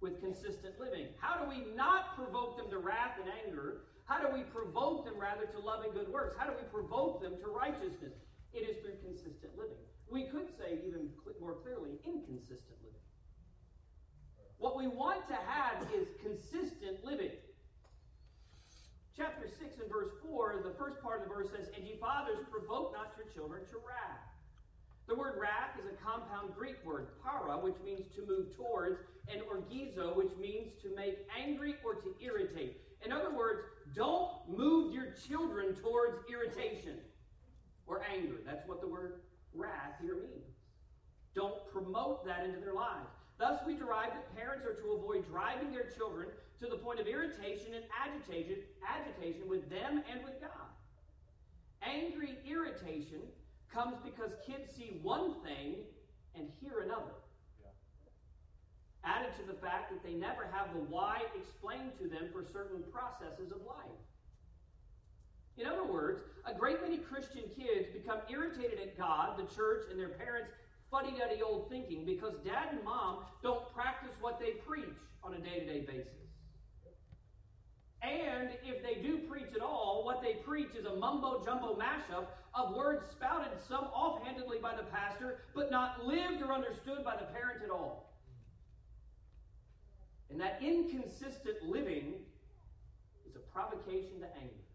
[0.00, 1.06] with consistent living.
[1.18, 3.82] How do we not provoke them to wrath and anger?
[4.04, 6.36] How do we provoke them rather to love and good works?
[6.38, 8.14] How do we provoke them to righteousness?
[8.52, 9.76] It is through consistent living.
[10.10, 13.00] We could say even more clearly, inconsistent living.
[14.58, 17.30] What we want to have is consistent living.
[19.16, 22.38] Chapter 6 and verse 4, the first part of the verse says, And ye fathers,
[22.50, 24.22] provoke not your children to wrath.
[25.08, 29.42] The word wrath is a compound Greek word, para, which means to move towards, and
[29.42, 32.80] orgizo, which means to make angry or to irritate.
[33.04, 33.62] In other words,
[33.94, 36.98] don't move your children towards irritation
[37.86, 38.36] or anger.
[38.44, 39.22] That's what the word
[39.54, 40.54] wrath here means.
[41.34, 43.08] Don't promote that into their lives.
[43.38, 46.28] Thus, we derive that parents are to avoid driving their children
[46.60, 50.68] to the point of irritation and agitation, agitation with them and with God.
[51.82, 53.22] Angry irritation
[53.72, 55.76] comes because kids see one thing
[56.34, 57.14] and hear another.
[59.04, 62.82] Added to the fact that they never have the why explained to them for certain
[62.90, 64.02] processes of life.
[65.58, 69.98] In other words, a great many Christian kids become irritated at God, the church, and
[69.98, 70.52] their parents'
[70.90, 75.38] fuddy duddy old thinking because dad and mom don't practice what they preach on a
[75.38, 76.12] day to day basis.
[78.00, 82.26] And if they do preach at all, what they preach is a mumbo jumbo mashup
[82.54, 87.24] of words spouted some offhandedly by the pastor, but not lived or understood by the
[87.24, 88.14] parent at all.
[90.30, 92.14] And that inconsistent living
[93.28, 94.67] is a provocation to anger.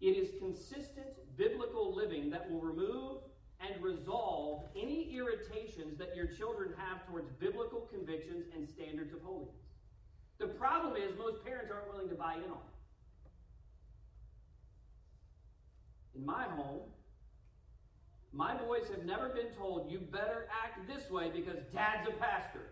[0.00, 3.18] It is consistent biblical living that will remove
[3.60, 9.54] and resolve any irritations that your children have towards biblical convictions and standards of holiness.
[10.38, 12.74] The problem is most parents aren't willing to buy in on it.
[16.16, 16.82] In my home,
[18.32, 22.70] my boys have never been told, you better act this way because dad's a pastor.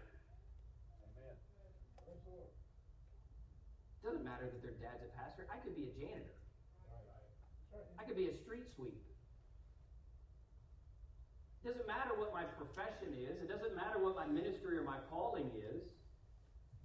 [4.02, 5.46] It doesn't matter that their dad's a pastor.
[5.52, 6.31] I could be a janitor.
[8.02, 8.98] I could be a street sweep.
[11.62, 13.38] It doesn't matter what my profession is.
[13.38, 15.82] It doesn't matter what my ministry or my calling is.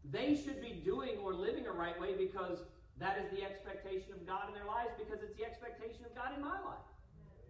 [0.06, 2.60] They should be doing or living a right way because
[3.00, 6.38] that is the expectation of God in their lives because it's the expectation of God
[6.38, 6.86] in my life.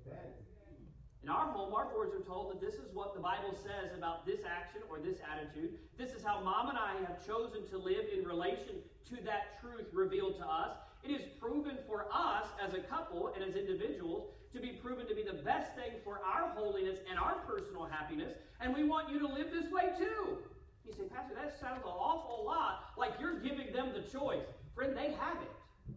[0.07, 0.31] Amen.
[1.23, 4.25] In our home, our boys are told that this is what the Bible says about
[4.25, 5.75] this action or this attitude.
[5.97, 8.79] This is how mom and I have chosen to live in relation
[9.11, 10.71] to that truth revealed to us.
[11.07, 15.15] It is proven for us as a couple and as individuals to be proven to
[15.15, 19.17] be the best thing for our holiness and our personal happiness, and we want you
[19.19, 20.39] to live this way too.
[20.85, 24.43] You say, Pastor, that sounds an awful lot like you're giving them the choice.
[24.75, 25.95] Friend, they have it.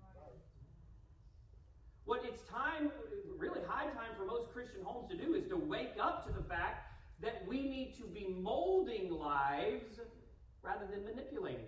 [2.04, 2.92] What it's time,
[3.36, 6.44] really high time for most Christian homes to do is to wake up to the
[6.44, 6.86] fact
[7.20, 9.98] that we need to be molding lives
[10.62, 11.66] rather than manipulating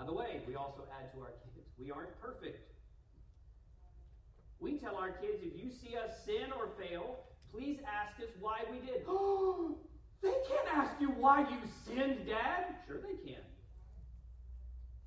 [0.00, 2.72] By the way, we also add to our kids, we aren't perfect.
[4.58, 7.18] We tell our kids, if you see us sin or fail,
[7.52, 9.04] please ask us why we did.
[10.22, 12.76] They can't ask you why you sinned, Dad.
[12.86, 13.40] Sure, they can.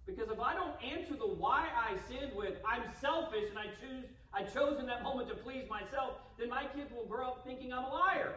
[0.08, 4.10] Because if I don't answer the why I sinned with I'm selfish and I choose
[4.34, 7.72] I chose in that moment to please myself, then my kids will grow up thinking
[7.72, 8.34] I'm a liar.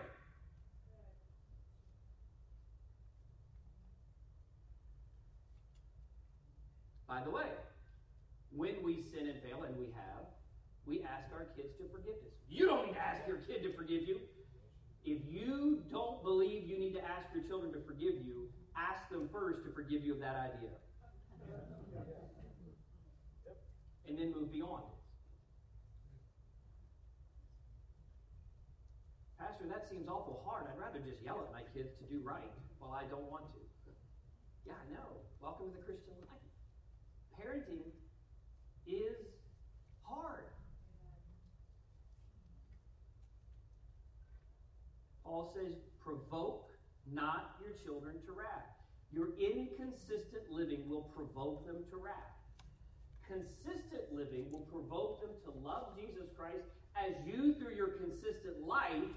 [7.16, 7.48] By the way,
[8.52, 10.28] when we sin and fail, and we have,
[10.84, 12.36] we ask our kids to forgive us.
[12.44, 14.20] You don't need to ask your kid to forgive you.
[15.08, 19.30] If you don't believe you need to ask your children to forgive you, ask them
[19.32, 20.76] first to forgive you of that idea.
[24.04, 25.00] And then move beyond it.
[29.40, 30.68] Pastor, that seems awful hard.
[30.68, 33.60] I'd rather just yell at my kids to do right while I don't want to.
[34.68, 35.24] Yeah, I know.
[35.40, 36.25] Welcome to the Christian life
[37.47, 37.86] parenting
[38.86, 39.16] is
[40.03, 40.44] hard.
[45.24, 46.70] Paul says, provoke
[47.12, 48.66] not your children to wrath.
[49.12, 52.14] Your inconsistent living will provoke them to wrath.
[53.26, 59.14] Consistent living will provoke them to love Jesus Christ as you, through your consistent life,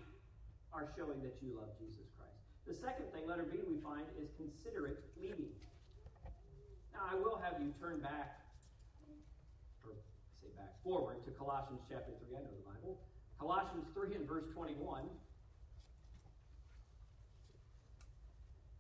[0.73, 2.37] are showing that you love Jesus Christ.
[2.67, 5.53] The second thing, letter B, we find is considerate leading.
[6.99, 8.41] I will have you turn back,
[9.85, 9.93] or
[10.41, 12.37] say back forward to Colossians chapter 3.
[12.37, 12.99] I know the Bible.
[13.39, 15.03] Colossians 3 and verse 21.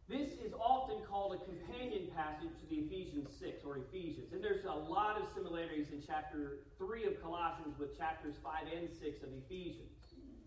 [0.09, 4.33] This is often called a companion passage to the Ephesians 6 or Ephesians.
[4.33, 8.89] And there's a lot of similarities in chapter 3 of Colossians with chapters 5 and
[8.89, 9.93] 6 of Ephesians.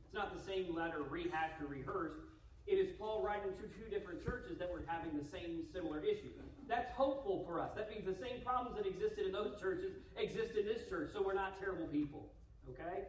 [0.04, 2.31] It's not the same letter rehashed or rehearsed.
[2.66, 6.30] It is Paul writing to two different churches that were having the same similar issue.
[6.68, 7.70] That's hopeful for us.
[7.76, 11.22] That means the same problems that existed in those churches exist in this church, so
[11.22, 12.32] we're not terrible people.
[12.70, 13.08] Okay?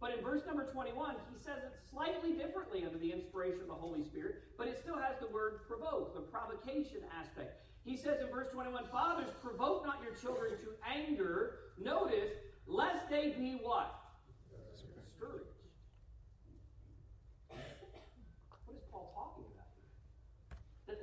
[0.00, 3.74] But in verse number 21, he says it slightly differently under the inspiration of the
[3.74, 7.64] Holy Spirit, but it still has the word provoke, the provocation aspect.
[7.84, 12.32] He says in verse 21, Fathers, provoke not your children to anger, notice,
[12.66, 13.94] lest they be what?
[14.94, 15.53] Discouraged.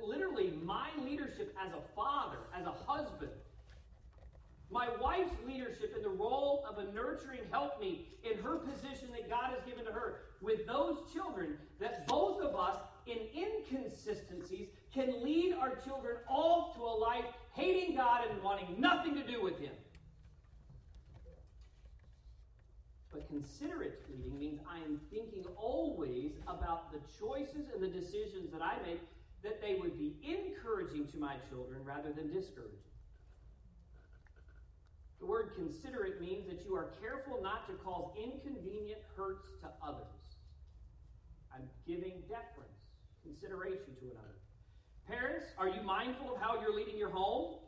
[0.04, 3.32] Literally my leadership as a father, as a husband,
[4.70, 9.50] my wife's leadership in the role of a nurturing helpmeet in her position that God
[9.50, 15.54] has given to her with those children, that both of us in inconsistencies can lead
[15.54, 19.72] our children off to a life hating God and wanting nothing to do with Him.
[23.12, 28.62] But considerate leading means I am thinking always about the choices and the decisions that
[28.62, 29.02] I make
[29.42, 32.78] that they would be encouraging to my children rather than discouraging.
[35.20, 40.06] The word considerate means that you are careful not to cause inconvenient hurts to others.
[41.54, 42.82] I'm giving deference,
[43.22, 44.38] consideration to another.
[45.06, 47.58] Parents, are you mindful of how you're leading your home?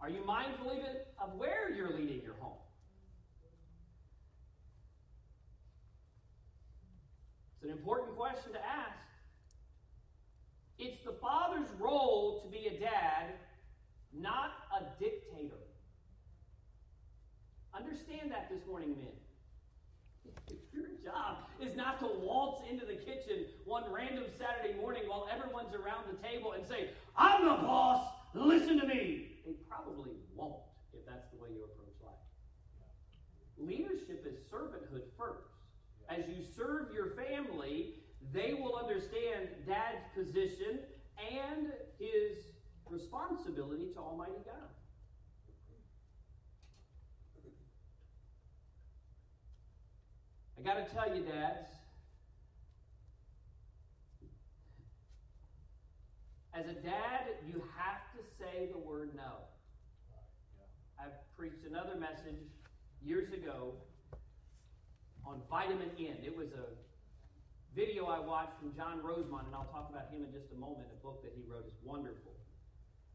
[0.00, 2.58] Are you mindful even of where you're leading your home?
[7.56, 9.01] It's an important question to ask.
[10.84, 13.34] It's the father's role to be a dad,
[14.12, 15.62] not a dictator.
[17.72, 20.34] Understand that this morning, men.
[20.72, 25.72] Your job is not to waltz into the kitchen one random Saturday morning while everyone's
[25.72, 28.04] around the table and say, I'm the boss,
[28.34, 29.38] listen to me.
[29.46, 32.14] They probably won't if that's the way you approach life.
[33.56, 35.46] Leadership is servanthood first.
[36.08, 38.01] As you serve your family,
[38.32, 40.80] they will understand dad's position
[41.18, 42.38] and his
[42.88, 44.68] responsibility to Almighty God.
[50.58, 51.66] I got to tell you, dads,
[56.54, 59.32] as a dad, you have to say the word no.
[61.00, 61.06] I
[61.36, 62.38] preached another message
[63.02, 63.72] years ago
[65.26, 66.18] on vitamin N.
[66.24, 66.91] It was a
[67.74, 70.88] video I watched from John Rosemond, and I'll talk about him in just a moment.
[70.92, 72.36] A book that he wrote is wonderful.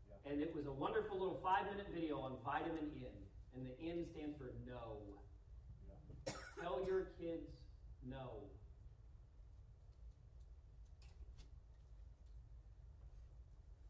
[0.09, 0.31] Yeah.
[0.31, 3.13] And it was a wonderful little five minute video on vitamin N.
[3.55, 4.97] And the N stands for no.
[5.85, 6.33] Yeah.
[6.61, 7.49] Tell your kids
[8.09, 8.49] no.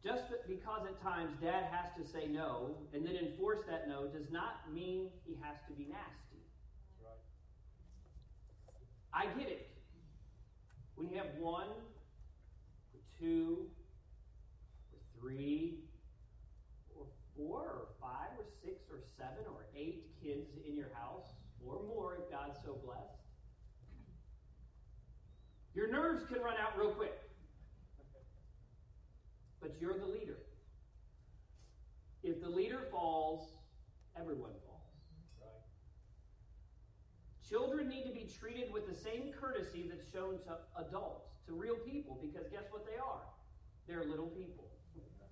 [0.04, 4.30] Just because at times dad has to say no and then enforce that no does
[4.30, 6.44] not mean he has to be nasty.
[7.02, 7.18] Right.
[9.12, 9.67] I get it.
[10.98, 11.68] When you have one,
[12.92, 13.66] or two,
[14.92, 15.78] or three,
[16.94, 21.28] or four, or five, or six, or seven, or eight kids in your house,
[21.64, 23.22] or more if God's so blessed,
[25.74, 27.14] your nerves can run out real quick
[29.60, 30.38] but you're the leader.
[32.22, 33.50] If the leader falls,
[34.18, 34.67] everyone falls.
[37.48, 41.76] Children need to be treated with the same courtesy that's shown to adults, to real
[41.76, 43.22] people, because guess what they are?
[43.86, 44.64] They're little people.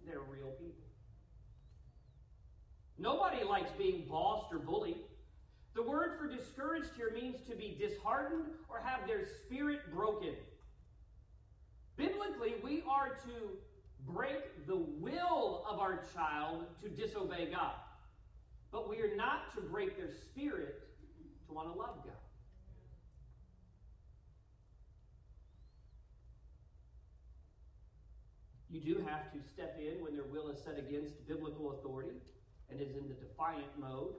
[0.07, 0.85] They're real people.
[2.99, 4.97] Nobody likes being bossed or bullied.
[5.75, 10.35] The word for discouraged here means to be disheartened or have their spirit broken.
[11.97, 17.75] Biblically, we are to break the will of our child to disobey God.
[18.73, 20.86] But we are not to break their spirit
[21.49, 22.15] to want to love God.
[28.71, 32.19] You do have to step in when their will is set against biblical authority
[32.71, 34.15] and is in the defiant mode.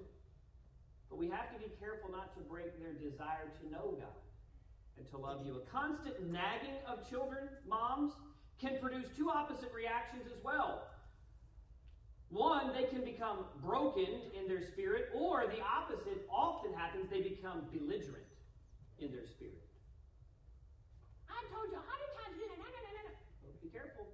[1.09, 4.17] But we have to be careful not to break their desire to know God
[4.97, 5.61] and to love you.
[5.61, 8.13] A constant nagging of children, moms,
[8.59, 10.88] can produce two opposite reactions as well.
[12.30, 17.63] One, they can become broken in their spirit, or the opposite often happens, they become
[17.71, 18.28] belligerent
[18.99, 19.63] in their spirit.
[21.32, 23.13] I told you a hundred times, no, no, no, no, no.
[23.63, 24.11] Be careful.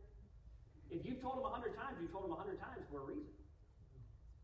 [0.94, 3.06] If you've told them a hundred times, you've told them a hundred times for a
[3.06, 3.34] reason.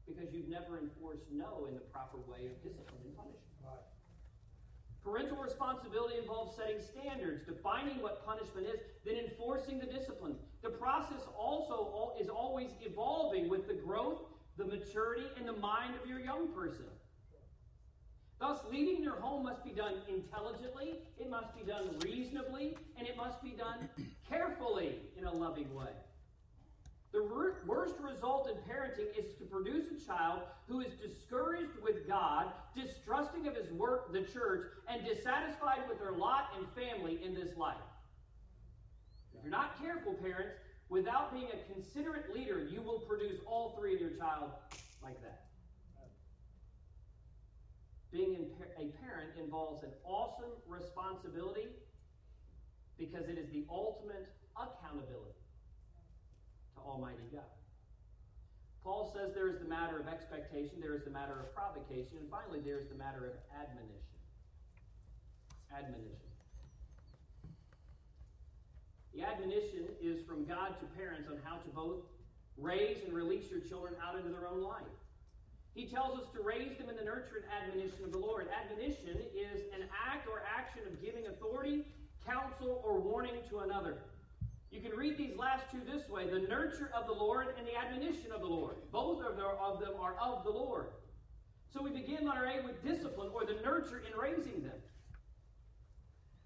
[0.10, 3.54] Because you've never enforced no in the proper way of discipline and punishment.
[3.62, 3.86] Right.
[5.06, 10.36] Parental responsibility involves setting standards, defining what punishment is, then enforcing the discipline.
[10.62, 14.22] The process also is always evolving with the growth,
[14.58, 16.86] the maturity, and the mind of your young person.
[18.40, 23.18] Thus, leading your home must be done intelligently, it must be done reasonably, and it
[23.18, 23.90] must be done
[24.30, 25.92] carefully in a loving way.
[27.12, 27.24] The
[27.66, 33.48] worst result in parenting is to produce a child who is discouraged with God, distrusting
[33.48, 37.78] of his work, the church, and dissatisfied with their lot and family in this life.
[39.40, 40.52] If you're not careful, parents,
[40.90, 44.52] without being a considerate leader, you will produce all three in your child
[45.02, 45.46] like that.
[48.12, 51.68] Being a parent involves an awesome responsibility
[52.98, 54.28] because it is the ultimate
[54.58, 55.40] accountability.
[56.76, 57.48] To Almighty God.
[58.84, 62.30] Paul says there is the matter of expectation, there is the matter of provocation, and
[62.30, 64.20] finally there is the matter of admonition.
[65.72, 66.29] Admonition.
[69.14, 72.04] The admonition is from God to parents on how to both
[72.58, 74.84] raise and release your children out into their own life.
[75.74, 78.48] He tells us to raise them in the nurture and admonition of the Lord.
[78.50, 81.86] Admonition is an act or action of giving authority,
[82.26, 84.00] counsel, or warning to another.
[84.72, 87.76] You can read these last two this way the nurture of the Lord and the
[87.76, 88.76] admonition of the Lord.
[88.92, 89.46] Both of them
[90.00, 90.88] are of the Lord.
[91.72, 94.78] So we begin, letter A, with discipline or the nurture in raising them.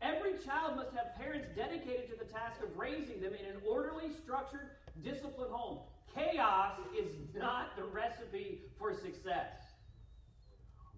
[0.03, 4.11] Every child must have parents dedicated to the task of raising them in an orderly,
[4.21, 5.79] structured, disciplined home.
[6.13, 9.63] Chaos is not the recipe for success.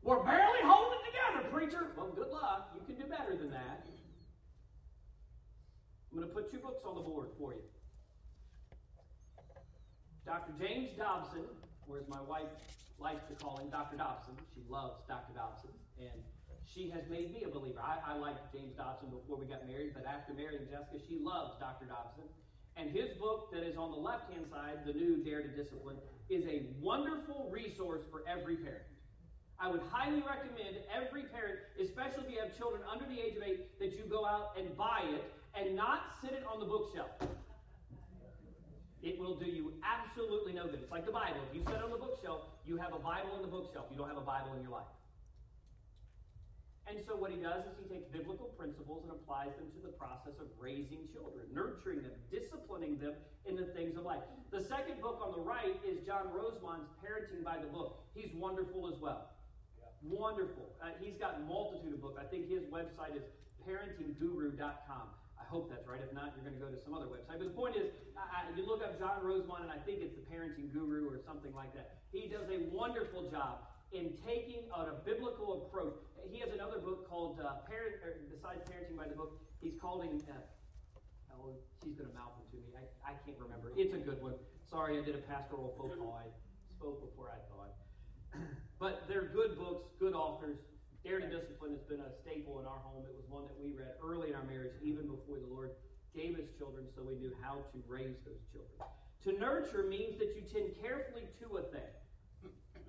[0.02, 1.88] We're barely holding together, preacher.
[1.96, 2.72] Well, good luck.
[2.74, 3.86] You can do better than that.
[6.12, 7.62] I'm going to put two books on the board for you.
[10.26, 10.54] Dr.
[10.60, 11.46] James Dobson,
[11.96, 12.50] as my wife
[12.98, 13.98] likes to call him, Dr.
[13.98, 14.34] Dobson.
[14.56, 15.34] She loves Dr.
[15.36, 15.70] Dobson.
[16.00, 16.22] And
[16.74, 17.80] she has made me a believer.
[17.80, 21.60] I, I liked James Dobson before we got married, but after marrying Jessica, she loves
[21.60, 21.86] Dr.
[21.86, 22.26] Dobson.
[22.78, 25.96] And his book that is on the left hand side, The New Dare to Discipline,
[26.30, 28.84] is a wonderful resource for every parent.
[29.60, 33.44] I would highly recommend every parent, especially if you have children under the age of
[33.44, 37.12] eight, that you go out and buy it and not sit it on the bookshelf.
[39.02, 40.82] It will do you absolutely no good.
[40.82, 41.40] It's like the Bible.
[41.48, 43.86] If you sit on the bookshelf, you have a Bible in the bookshelf.
[43.92, 44.90] You don't have a Bible in your life.
[46.86, 49.94] And so what he does is he takes biblical principles and applies them to the
[49.98, 53.18] process of raising children, nurturing them, disciplining them
[53.50, 54.22] in the things of life.
[54.54, 58.06] The second book on the right is John Rosemond's Parenting by the Book.
[58.14, 59.34] He's wonderful as well.
[59.82, 59.90] Yeah.
[60.06, 60.78] Wonderful.
[60.78, 62.22] Uh, he's got a multitude of books.
[62.22, 63.26] I think his website is
[63.66, 65.06] parentingguru.com.
[65.42, 66.02] I hope that's right.
[66.02, 67.42] If not, you're going to go to some other website.
[67.42, 70.14] But the point is, I, I, you look up John Rosemond, and I think it's
[70.14, 71.98] the Parenting Guru or something like that.
[72.14, 73.66] He does a wonderful job
[73.96, 75.96] in taking on a biblical approach.
[76.28, 77.96] He has another book called uh, Parent,
[78.28, 80.20] besides Parenting by the Book, he's calling.
[80.28, 80.36] Uh,
[81.32, 82.76] oh, she's going to mouth it to me.
[82.76, 83.72] I, I can't remember.
[83.80, 84.36] It's a good one.
[84.68, 86.28] Sorry, I did a pastoral faux pas.
[86.28, 87.72] I spoke before I thought.
[88.84, 90.60] but they're good books, good authors.
[91.06, 93.06] Dare to Discipline has been a staple in our home.
[93.08, 95.72] It was one that we read early in our marriage, even before the Lord
[96.12, 98.76] gave us children, so we knew how to raise those children.
[99.24, 101.94] To nurture means that you tend carefully to a thing.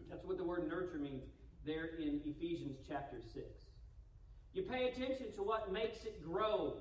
[0.09, 1.25] That's what the word nurture means
[1.65, 3.45] there in Ephesians chapter 6.
[4.55, 6.79] You pay attention to what makes it grow.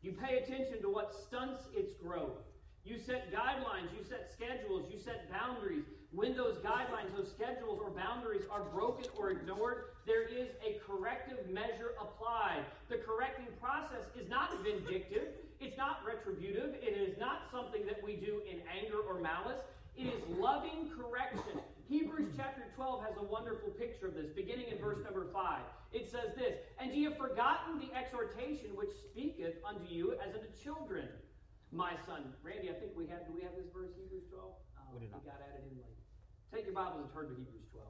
[0.00, 2.38] You pay attention to what stunts its growth.
[2.84, 5.84] You set guidelines, you set schedules, you set boundaries.
[6.10, 11.50] When those guidelines, those schedules, or boundaries are broken or ignored, there is a corrective
[11.50, 12.64] measure applied.
[12.88, 15.28] The correcting process is not vindictive,
[15.60, 19.60] it's not retributive, it is not something that we do in anger or malice.
[19.96, 21.60] It is loving correction.
[21.88, 25.64] Hebrews chapter 12 has a wonderful picture of this, beginning in verse number 5.
[25.96, 30.52] It says this And ye have forgotten the exhortation which speaketh unto you as unto
[30.52, 31.08] children.
[31.72, 34.36] My son, Randy, I think we have, do we have this verse, Hebrews 12?
[34.36, 36.00] Uh, we, we got added in late.
[36.52, 37.88] Take your Bibles and turn to Hebrews 12.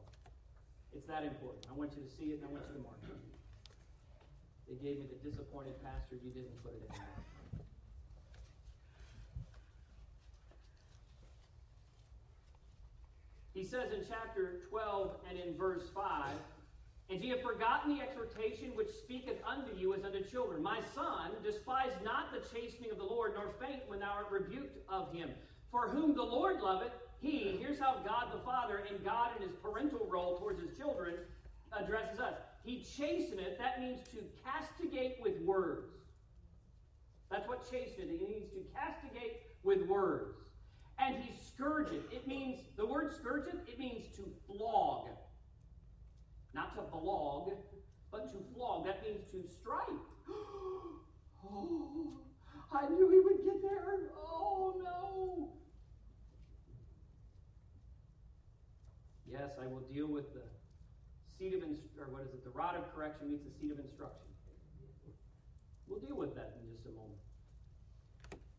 [0.95, 1.67] It's that important.
[1.67, 3.19] I want you to see it and I want you to mark it.
[4.71, 6.91] They gave me the disappointed pastor, you didn't put it in
[13.59, 16.31] He says in chapter 12 and in verse 5
[17.11, 20.63] and ye have forgotten the exhortation which speaketh unto you as unto children.
[20.63, 24.79] My son, despise not the chastening of the Lord, nor faint when thou art rebuked
[24.89, 25.31] of him.
[25.73, 29.57] For whom the Lord loveth, he, here's how God the Father and God in his
[29.57, 31.15] parental role towards his children
[31.73, 32.35] addresses us.
[32.63, 35.91] He chasteneth, that means to castigate with words.
[37.29, 38.21] That's what chasteneth.
[38.21, 40.37] He means to castigate with words.
[40.99, 42.13] And he scourgeth.
[42.13, 45.09] It means, the word scourgeth, it means to flog.
[46.55, 47.53] Not to blog,
[48.11, 48.87] but to flog.
[48.87, 49.85] That means to strike.
[50.31, 52.19] oh,
[52.73, 54.11] I knew he would get there.
[54.17, 55.49] Oh, no.
[59.31, 60.43] Yes, I will deal with the
[61.39, 62.43] seed of instruction, or what is it?
[62.43, 64.27] The rod of correction meets the seed of instruction.
[65.87, 67.21] We'll deal with that in just a moment.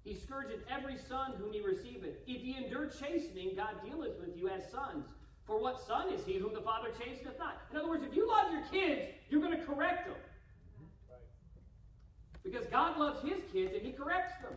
[0.04, 2.16] He scourgeth every son whom he receiveth.
[2.26, 5.06] If ye endure chastening, God dealeth with you as sons.
[5.45, 7.62] For what son is he whom the Father chasteneth not?
[7.72, 10.16] In other words, if you love your kids, you're going to correct them.
[12.43, 14.54] Because God loves his kids and he corrects them.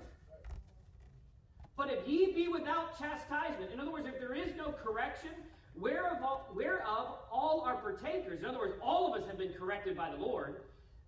[1.76, 5.30] But if ye be without chastisement, in other words, if there is no correction,
[5.74, 9.96] whereof all, whereof all are partakers, in other words, all of us have been corrected
[9.96, 10.60] by the Lord,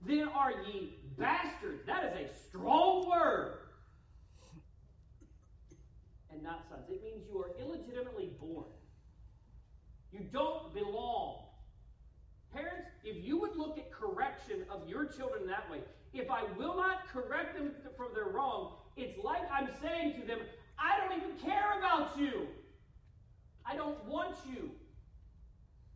[0.07, 1.85] then are ye bastards.
[1.87, 3.59] That is a strong word.
[6.35, 6.91] And not sons.
[6.91, 8.67] It means you are illegitimately born.
[10.11, 11.47] You don't belong.
[12.53, 15.79] Parents, if you would look at correction of your children that way,
[16.13, 20.39] if I will not correct them from their wrong, it's like I'm saying to them,
[20.79, 22.49] I don't even care about you.
[23.65, 24.71] I don't want you.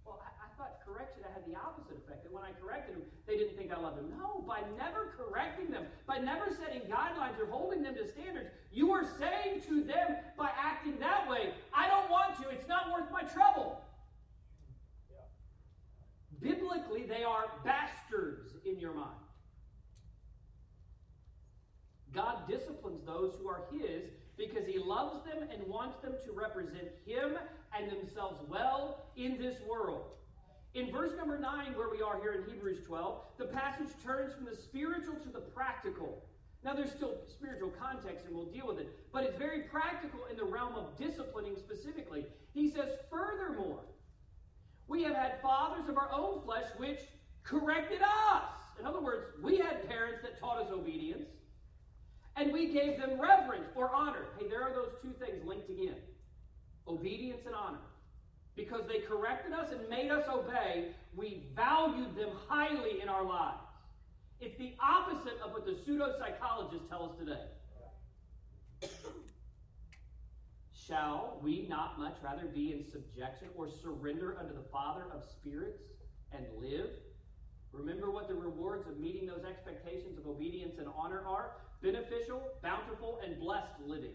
[0.05, 2.25] Well, I, I thought correction had the opposite effect.
[2.25, 4.11] That when I corrected them, they didn't think I loved them.
[4.19, 8.93] No, by never correcting them, by never setting guidelines or holding them to standards, you
[8.93, 13.11] are saying to them by acting that way, I don't want to, It's not worth
[13.11, 13.83] my trouble.
[16.41, 19.11] Biblically, they are bastards in your mind.
[22.15, 24.05] God disciplines those who are His
[24.37, 27.37] because He loves them and wants them to represent Him
[27.77, 30.07] and themselves well in this world.
[30.75, 34.45] In verse number 9, where we are here in Hebrews 12, the passage turns from
[34.45, 36.23] the spiritual to the practical.
[36.65, 40.37] Now, there's still spiritual context, and we'll deal with it, but it's very practical in
[40.37, 42.27] the realm of disciplining specifically.
[42.53, 43.85] He says, Furthermore,
[44.89, 47.01] we have had fathers of our own flesh which
[47.45, 48.43] corrected us.
[48.81, 51.29] In other words, we had parents that taught us obedience,
[52.37, 54.27] and we gave them reverence or honor.
[54.39, 55.97] Hey, there are those two things linked again
[56.89, 57.79] obedience and honor.
[58.57, 63.68] Because they corrected us and made us obey, we valued them highly in our lives.
[64.41, 67.43] It's the opposite of what the pseudo psychologists tell us today.
[70.73, 75.83] Shall we not much rather be in subjection or surrender unto the Father of spirits
[76.33, 76.91] and live?
[77.73, 83.21] Remember what the rewards of meeting those expectations of obedience and honor are beneficial, bountiful,
[83.25, 84.15] and blessed living.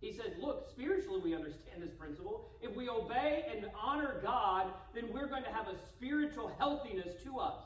[0.00, 2.50] He said, Look, spiritually, we understand this principle.
[2.62, 7.38] If we obey and honor God, then we're going to have a spiritual healthiness to
[7.38, 7.56] us.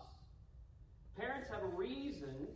[1.17, 2.49] Parents have a reason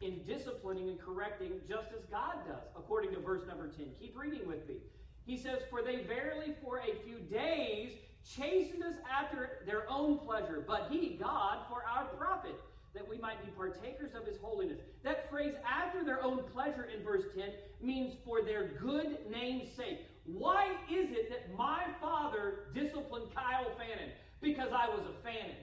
[0.00, 3.86] in disciplining and correcting just as God does, according to verse number 10.
[4.00, 4.76] Keep reading with me.
[5.24, 7.92] He says, For they verily for a few days
[8.24, 12.60] chastened us after their own pleasure, but he, God, for our profit,
[12.94, 14.78] that we might be partakers of his holiness.
[15.02, 17.50] That phrase, after their own pleasure, in verse 10,
[17.80, 20.00] means for their good name's sake.
[20.24, 24.10] Why is it that my father disciplined Kyle Fannin?
[24.40, 25.56] Because I was a Fannin.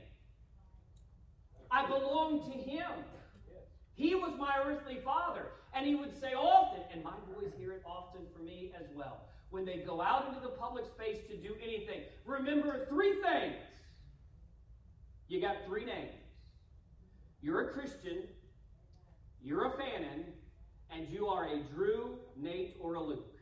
[1.71, 2.91] I belonged to him.
[3.95, 5.47] He was my earthly father.
[5.73, 9.21] And he would say often, and my boys hear it often for me as well,
[9.51, 13.55] when they go out into the public space to do anything, remember three things.
[15.27, 16.11] You got three names.
[17.41, 18.23] You're a Christian,
[19.41, 20.25] you're a Fannin,
[20.91, 23.37] and you are a Drew, Nate, or a Luke.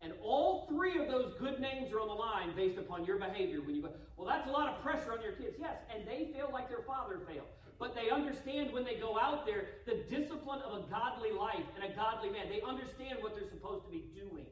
[0.00, 3.60] And all three of those good names are on the line based upon your behavior
[3.64, 5.56] when you go, well, that's a lot of pressure on your kids.
[5.60, 7.48] Yes, and they feel like their father failed.
[7.78, 11.84] But they understand when they go out there the discipline of a godly life and
[11.84, 12.48] a godly man.
[12.48, 14.46] They understand what they're supposed to be doing.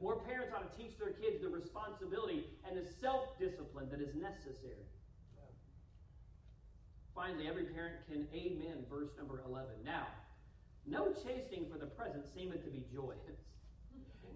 [0.00, 4.14] More parents ought to teach their kids the responsibility and the self discipline that is
[4.14, 4.84] necessary.
[7.14, 9.68] Finally, every parent can amen verse number 11.
[9.84, 10.06] Now,
[10.86, 13.40] no chastening for the present seemeth to be joyous.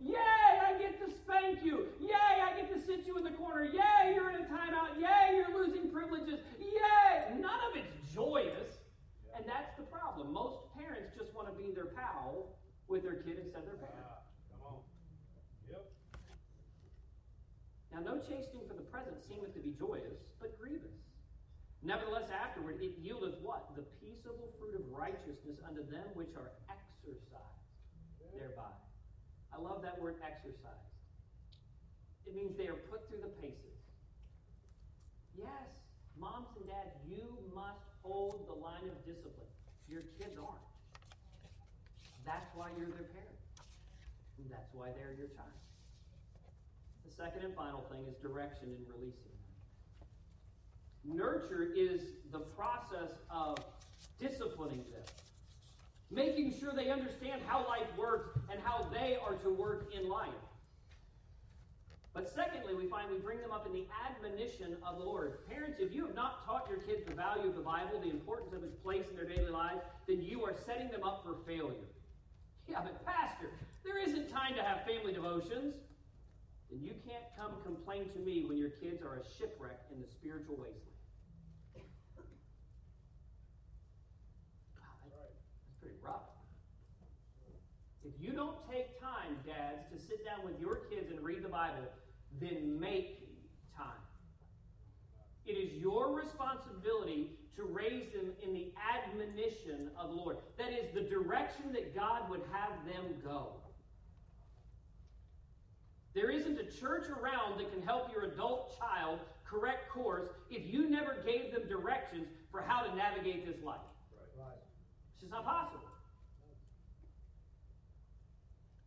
[0.02, 1.86] Yay, I get to spank you.
[2.00, 3.64] Yay, I get to sit you in the corner.
[3.64, 4.98] Yay, you're in a timeout.
[4.98, 6.40] Yay, you're losing privileges.
[6.58, 7.38] Yay.
[7.40, 8.78] None of it's joyous.
[9.36, 10.32] And that's the problem.
[10.32, 12.54] Most parents just want to be their pal
[12.88, 14.06] with their kid instead of their parent.
[14.06, 14.22] Ah,
[14.52, 14.78] come on.
[15.68, 15.84] Yep.
[17.92, 20.94] Now, no chastening for the present seemeth to be joyous, but grievous.
[21.82, 23.74] Nevertheless, afterward it yieldeth what?
[23.76, 27.54] The peaceable fruit of righteousness unto them which are exercised
[28.32, 28.72] thereby.
[29.54, 30.90] I love that word exercise.
[32.26, 33.78] It means they are put through the paces.
[35.38, 35.70] Yes,
[36.18, 39.50] moms and dads, you must hold the line of discipline.
[39.88, 40.60] Your kids aren't.
[42.24, 43.38] That's why you're their parent.
[44.38, 45.54] And that's why they're your child.
[47.06, 49.34] The second and final thing is direction in releasing.
[51.04, 52.00] Nurture is
[52.32, 53.58] the process of
[54.18, 55.04] disciplining them
[56.14, 60.28] making sure they understand how life works and how they are to work in life.
[62.12, 65.44] But secondly, we find we bring them up in the admonition of the Lord.
[65.48, 68.52] Parents, if you have not taught your kids the value of the Bible, the importance
[68.52, 71.90] of its place in their daily lives, then you are setting them up for failure.
[72.68, 73.50] Yeah, but Pastor,
[73.84, 75.74] there isn't time to have family devotions.
[76.70, 80.06] Then you can't come complain to me when your kids are a shipwreck in the
[80.06, 80.94] spiritual wasteland.
[88.04, 91.48] If you don't take time, dads, to sit down with your kids and read the
[91.48, 91.84] Bible,
[92.40, 93.20] then make
[93.76, 94.02] time.
[95.46, 100.38] It is your responsibility to raise them in the admonition of the Lord.
[100.58, 103.52] That is the direction that God would have them go.
[106.14, 110.88] There isn't a church around that can help your adult child correct course if you
[110.88, 113.78] never gave them directions for how to navigate this life.
[114.38, 114.46] Right.
[115.12, 115.80] It's just not possible.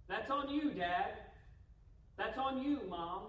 [0.08, 1.12] That's on you, Dad.
[2.18, 3.24] That's on you, Mom.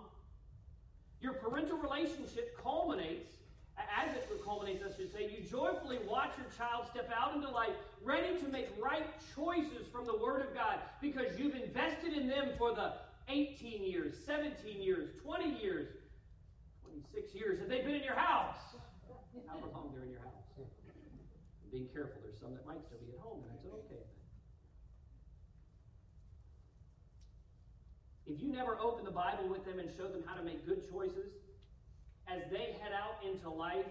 [1.21, 3.35] Your parental relationship culminates,
[3.77, 7.77] as it culminates, I should say, you joyfully watch your child step out into life
[8.03, 9.05] ready to make right
[9.37, 12.95] choices from the Word of God because you've invested in them for the
[13.29, 15.89] 18 years, 17 years, 20 years,
[17.13, 18.57] 26 years that they've been in your house.
[19.47, 20.33] However long they're in your house.
[21.71, 24.01] Being careful, there's some that might still be at home, that's okay.
[28.29, 30.89] If you never open the Bible with them and show them how to make good
[30.91, 31.33] choices,
[32.29, 33.87] as they head out into life,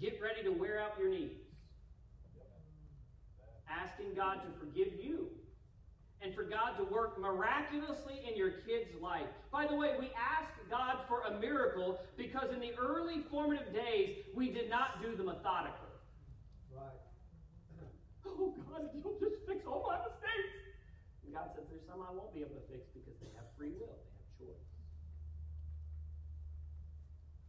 [0.00, 1.36] get ready to wear out your knees.
[3.68, 5.28] Asking God to forgive you
[6.22, 9.26] and for God to work miraculously in your kid's life.
[9.52, 14.24] By the way, we ask God for a miracle because in the early formative days,
[14.34, 15.92] we did not do the methodically.
[16.74, 16.84] Right.
[18.28, 20.56] Oh, God, if you'll just fix all my mistakes.
[21.24, 21.65] And God There's
[21.96, 24.64] some I won't be able to fix because they have free will, they have choice.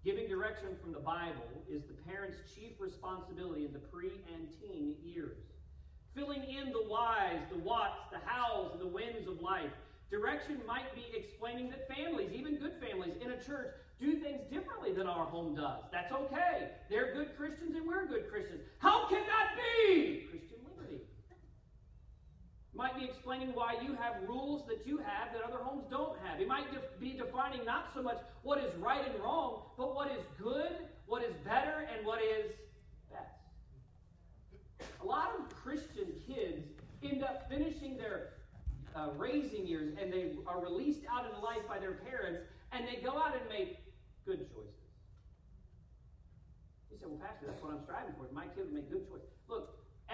[0.05, 4.95] Giving direction from the Bible is the parent's chief responsibility in the pre and teen
[5.03, 5.43] years.
[6.15, 9.75] Filling in the whys, the whats, the hows, and the whens of life.
[10.09, 14.93] Direction might be explaining that families, even good families in a church, do things differently
[14.93, 15.83] than our home does.
[15.91, 16.71] That's okay.
[16.89, 18.61] They're good Christians and we're good Christians.
[18.79, 20.27] How can that be?
[20.31, 20.46] Christian
[22.77, 26.39] might be explaining why you have rules that you have that other homes don't have.
[26.39, 30.11] It might def- be defining not so much what is right and wrong, but what
[30.11, 30.71] is good,
[31.07, 32.51] what is better, and what is
[33.11, 33.33] best.
[35.01, 36.67] A lot of Christian kids
[37.03, 38.33] end up finishing their
[38.95, 43.01] uh, raising years and they are released out into life by their parents and they
[43.01, 43.77] go out and make
[44.25, 44.73] good choices.
[46.91, 48.33] You say, well, Pastor, that's what I'm striving for.
[48.33, 49.36] My kid would make good choices.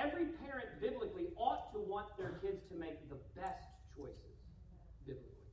[0.03, 3.63] Every parent biblically ought to want their kids to make the best
[3.95, 4.35] choices
[5.07, 5.47] biblically.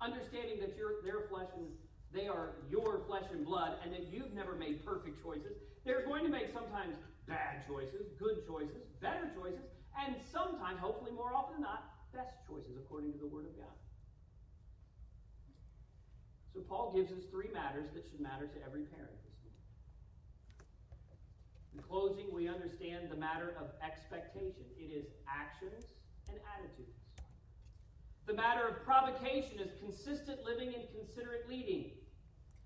[0.00, 1.66] Understanding that their flesh and
[2.14, 5.58] they are your flesh and blood and that you've never made perfect choices.
[5.84, 6.96] They're going to make sometimes
[7.26, 9.66] bad choices, good choices, better choices,
[9.98, 13.76] and sometimes, hopefully more often than not, best choices according to the Word of God.
[16.54, 19.20] So Paul gives us three matters that should matter to every parent.
[21.78, 24.64] In closing, we understand the matter of expectation.
[24.76, 25.84] It is actions
[26.28, 26.98] and attitudes.
[28.26, 31.92] The matter of provocation is consistent living and considerate leading.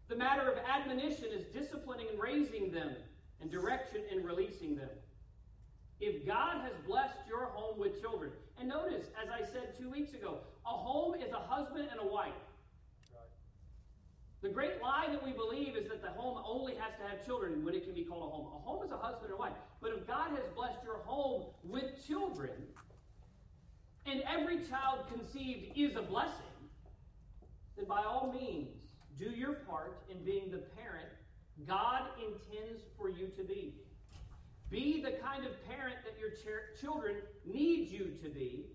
[0.09, 2.97] The matter of admonition is disciplining and raising them,
[3.43, 4.89] and direction in releasing them.
[6.01, 10.15] If God has blessed your home with children, and notice, as I said two weeks
[10.15, 12.33] ago, a home is a husband and a wife.
[14.43, 17.65] The great lie that we believe is that the home only has to have children
[17.65, 18.47] when it can be called a home.
[18.47, 19.53] A home is a husband and wife.
[19.81, 22.51] But if God has blessed your home with children,
[24.05, 26.43] and every child conceived is a blessing,
[27.77, 28.75] then by all means,
[29.17, 31.09] do your part in being the parent
[31.67, 33.75] God intends for you to be.
[34.71, 38.67] Be the kind of parent that your ch- children need you to be,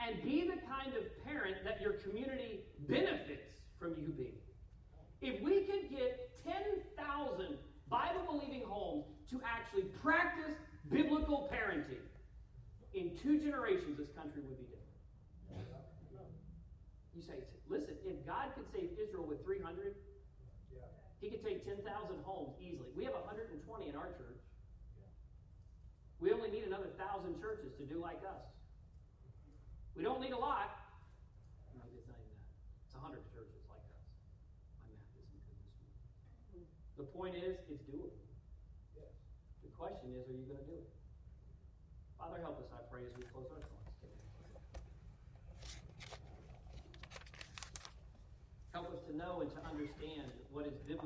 [0.00, 4.38] and be the kind of parent that your community benefits from you being.
[5.22, 7.56] If we could get 10,000
[7.88, 10.52] Bible believing homes to actually practice
[10.90, 12.02] biblical parenting,
[12.92, 14.82] in two generations, this country would be different.
[17.14, 19.94] You say, listen, if God could save Israel with 300,
[21.20, 21.86] he could take 10,000
[22.24, 22.90] homes easily.
[22.96, 24.42] We have 120 in our church.
[26.18, 28.42] We only need another 1,000 churches to do like us.
[29.94, 30.66] We don't need a lot.
[31.78, 32.50] No, it's not even that.
[32.86, 34.02] It's 100 churches like us.
[34.82, 36.66] My math isn't good this morning.
[37.02, 38.14] The point is, it's doable.
[38.94, 39.10] Yes.
[39.66, 40.86] The question is, are you going to do it?
[42.14, 44.22] Father, help us, I pray, as we close our thoughts today.
[48.70, 51.00] Help us to know and to understand what is biblical.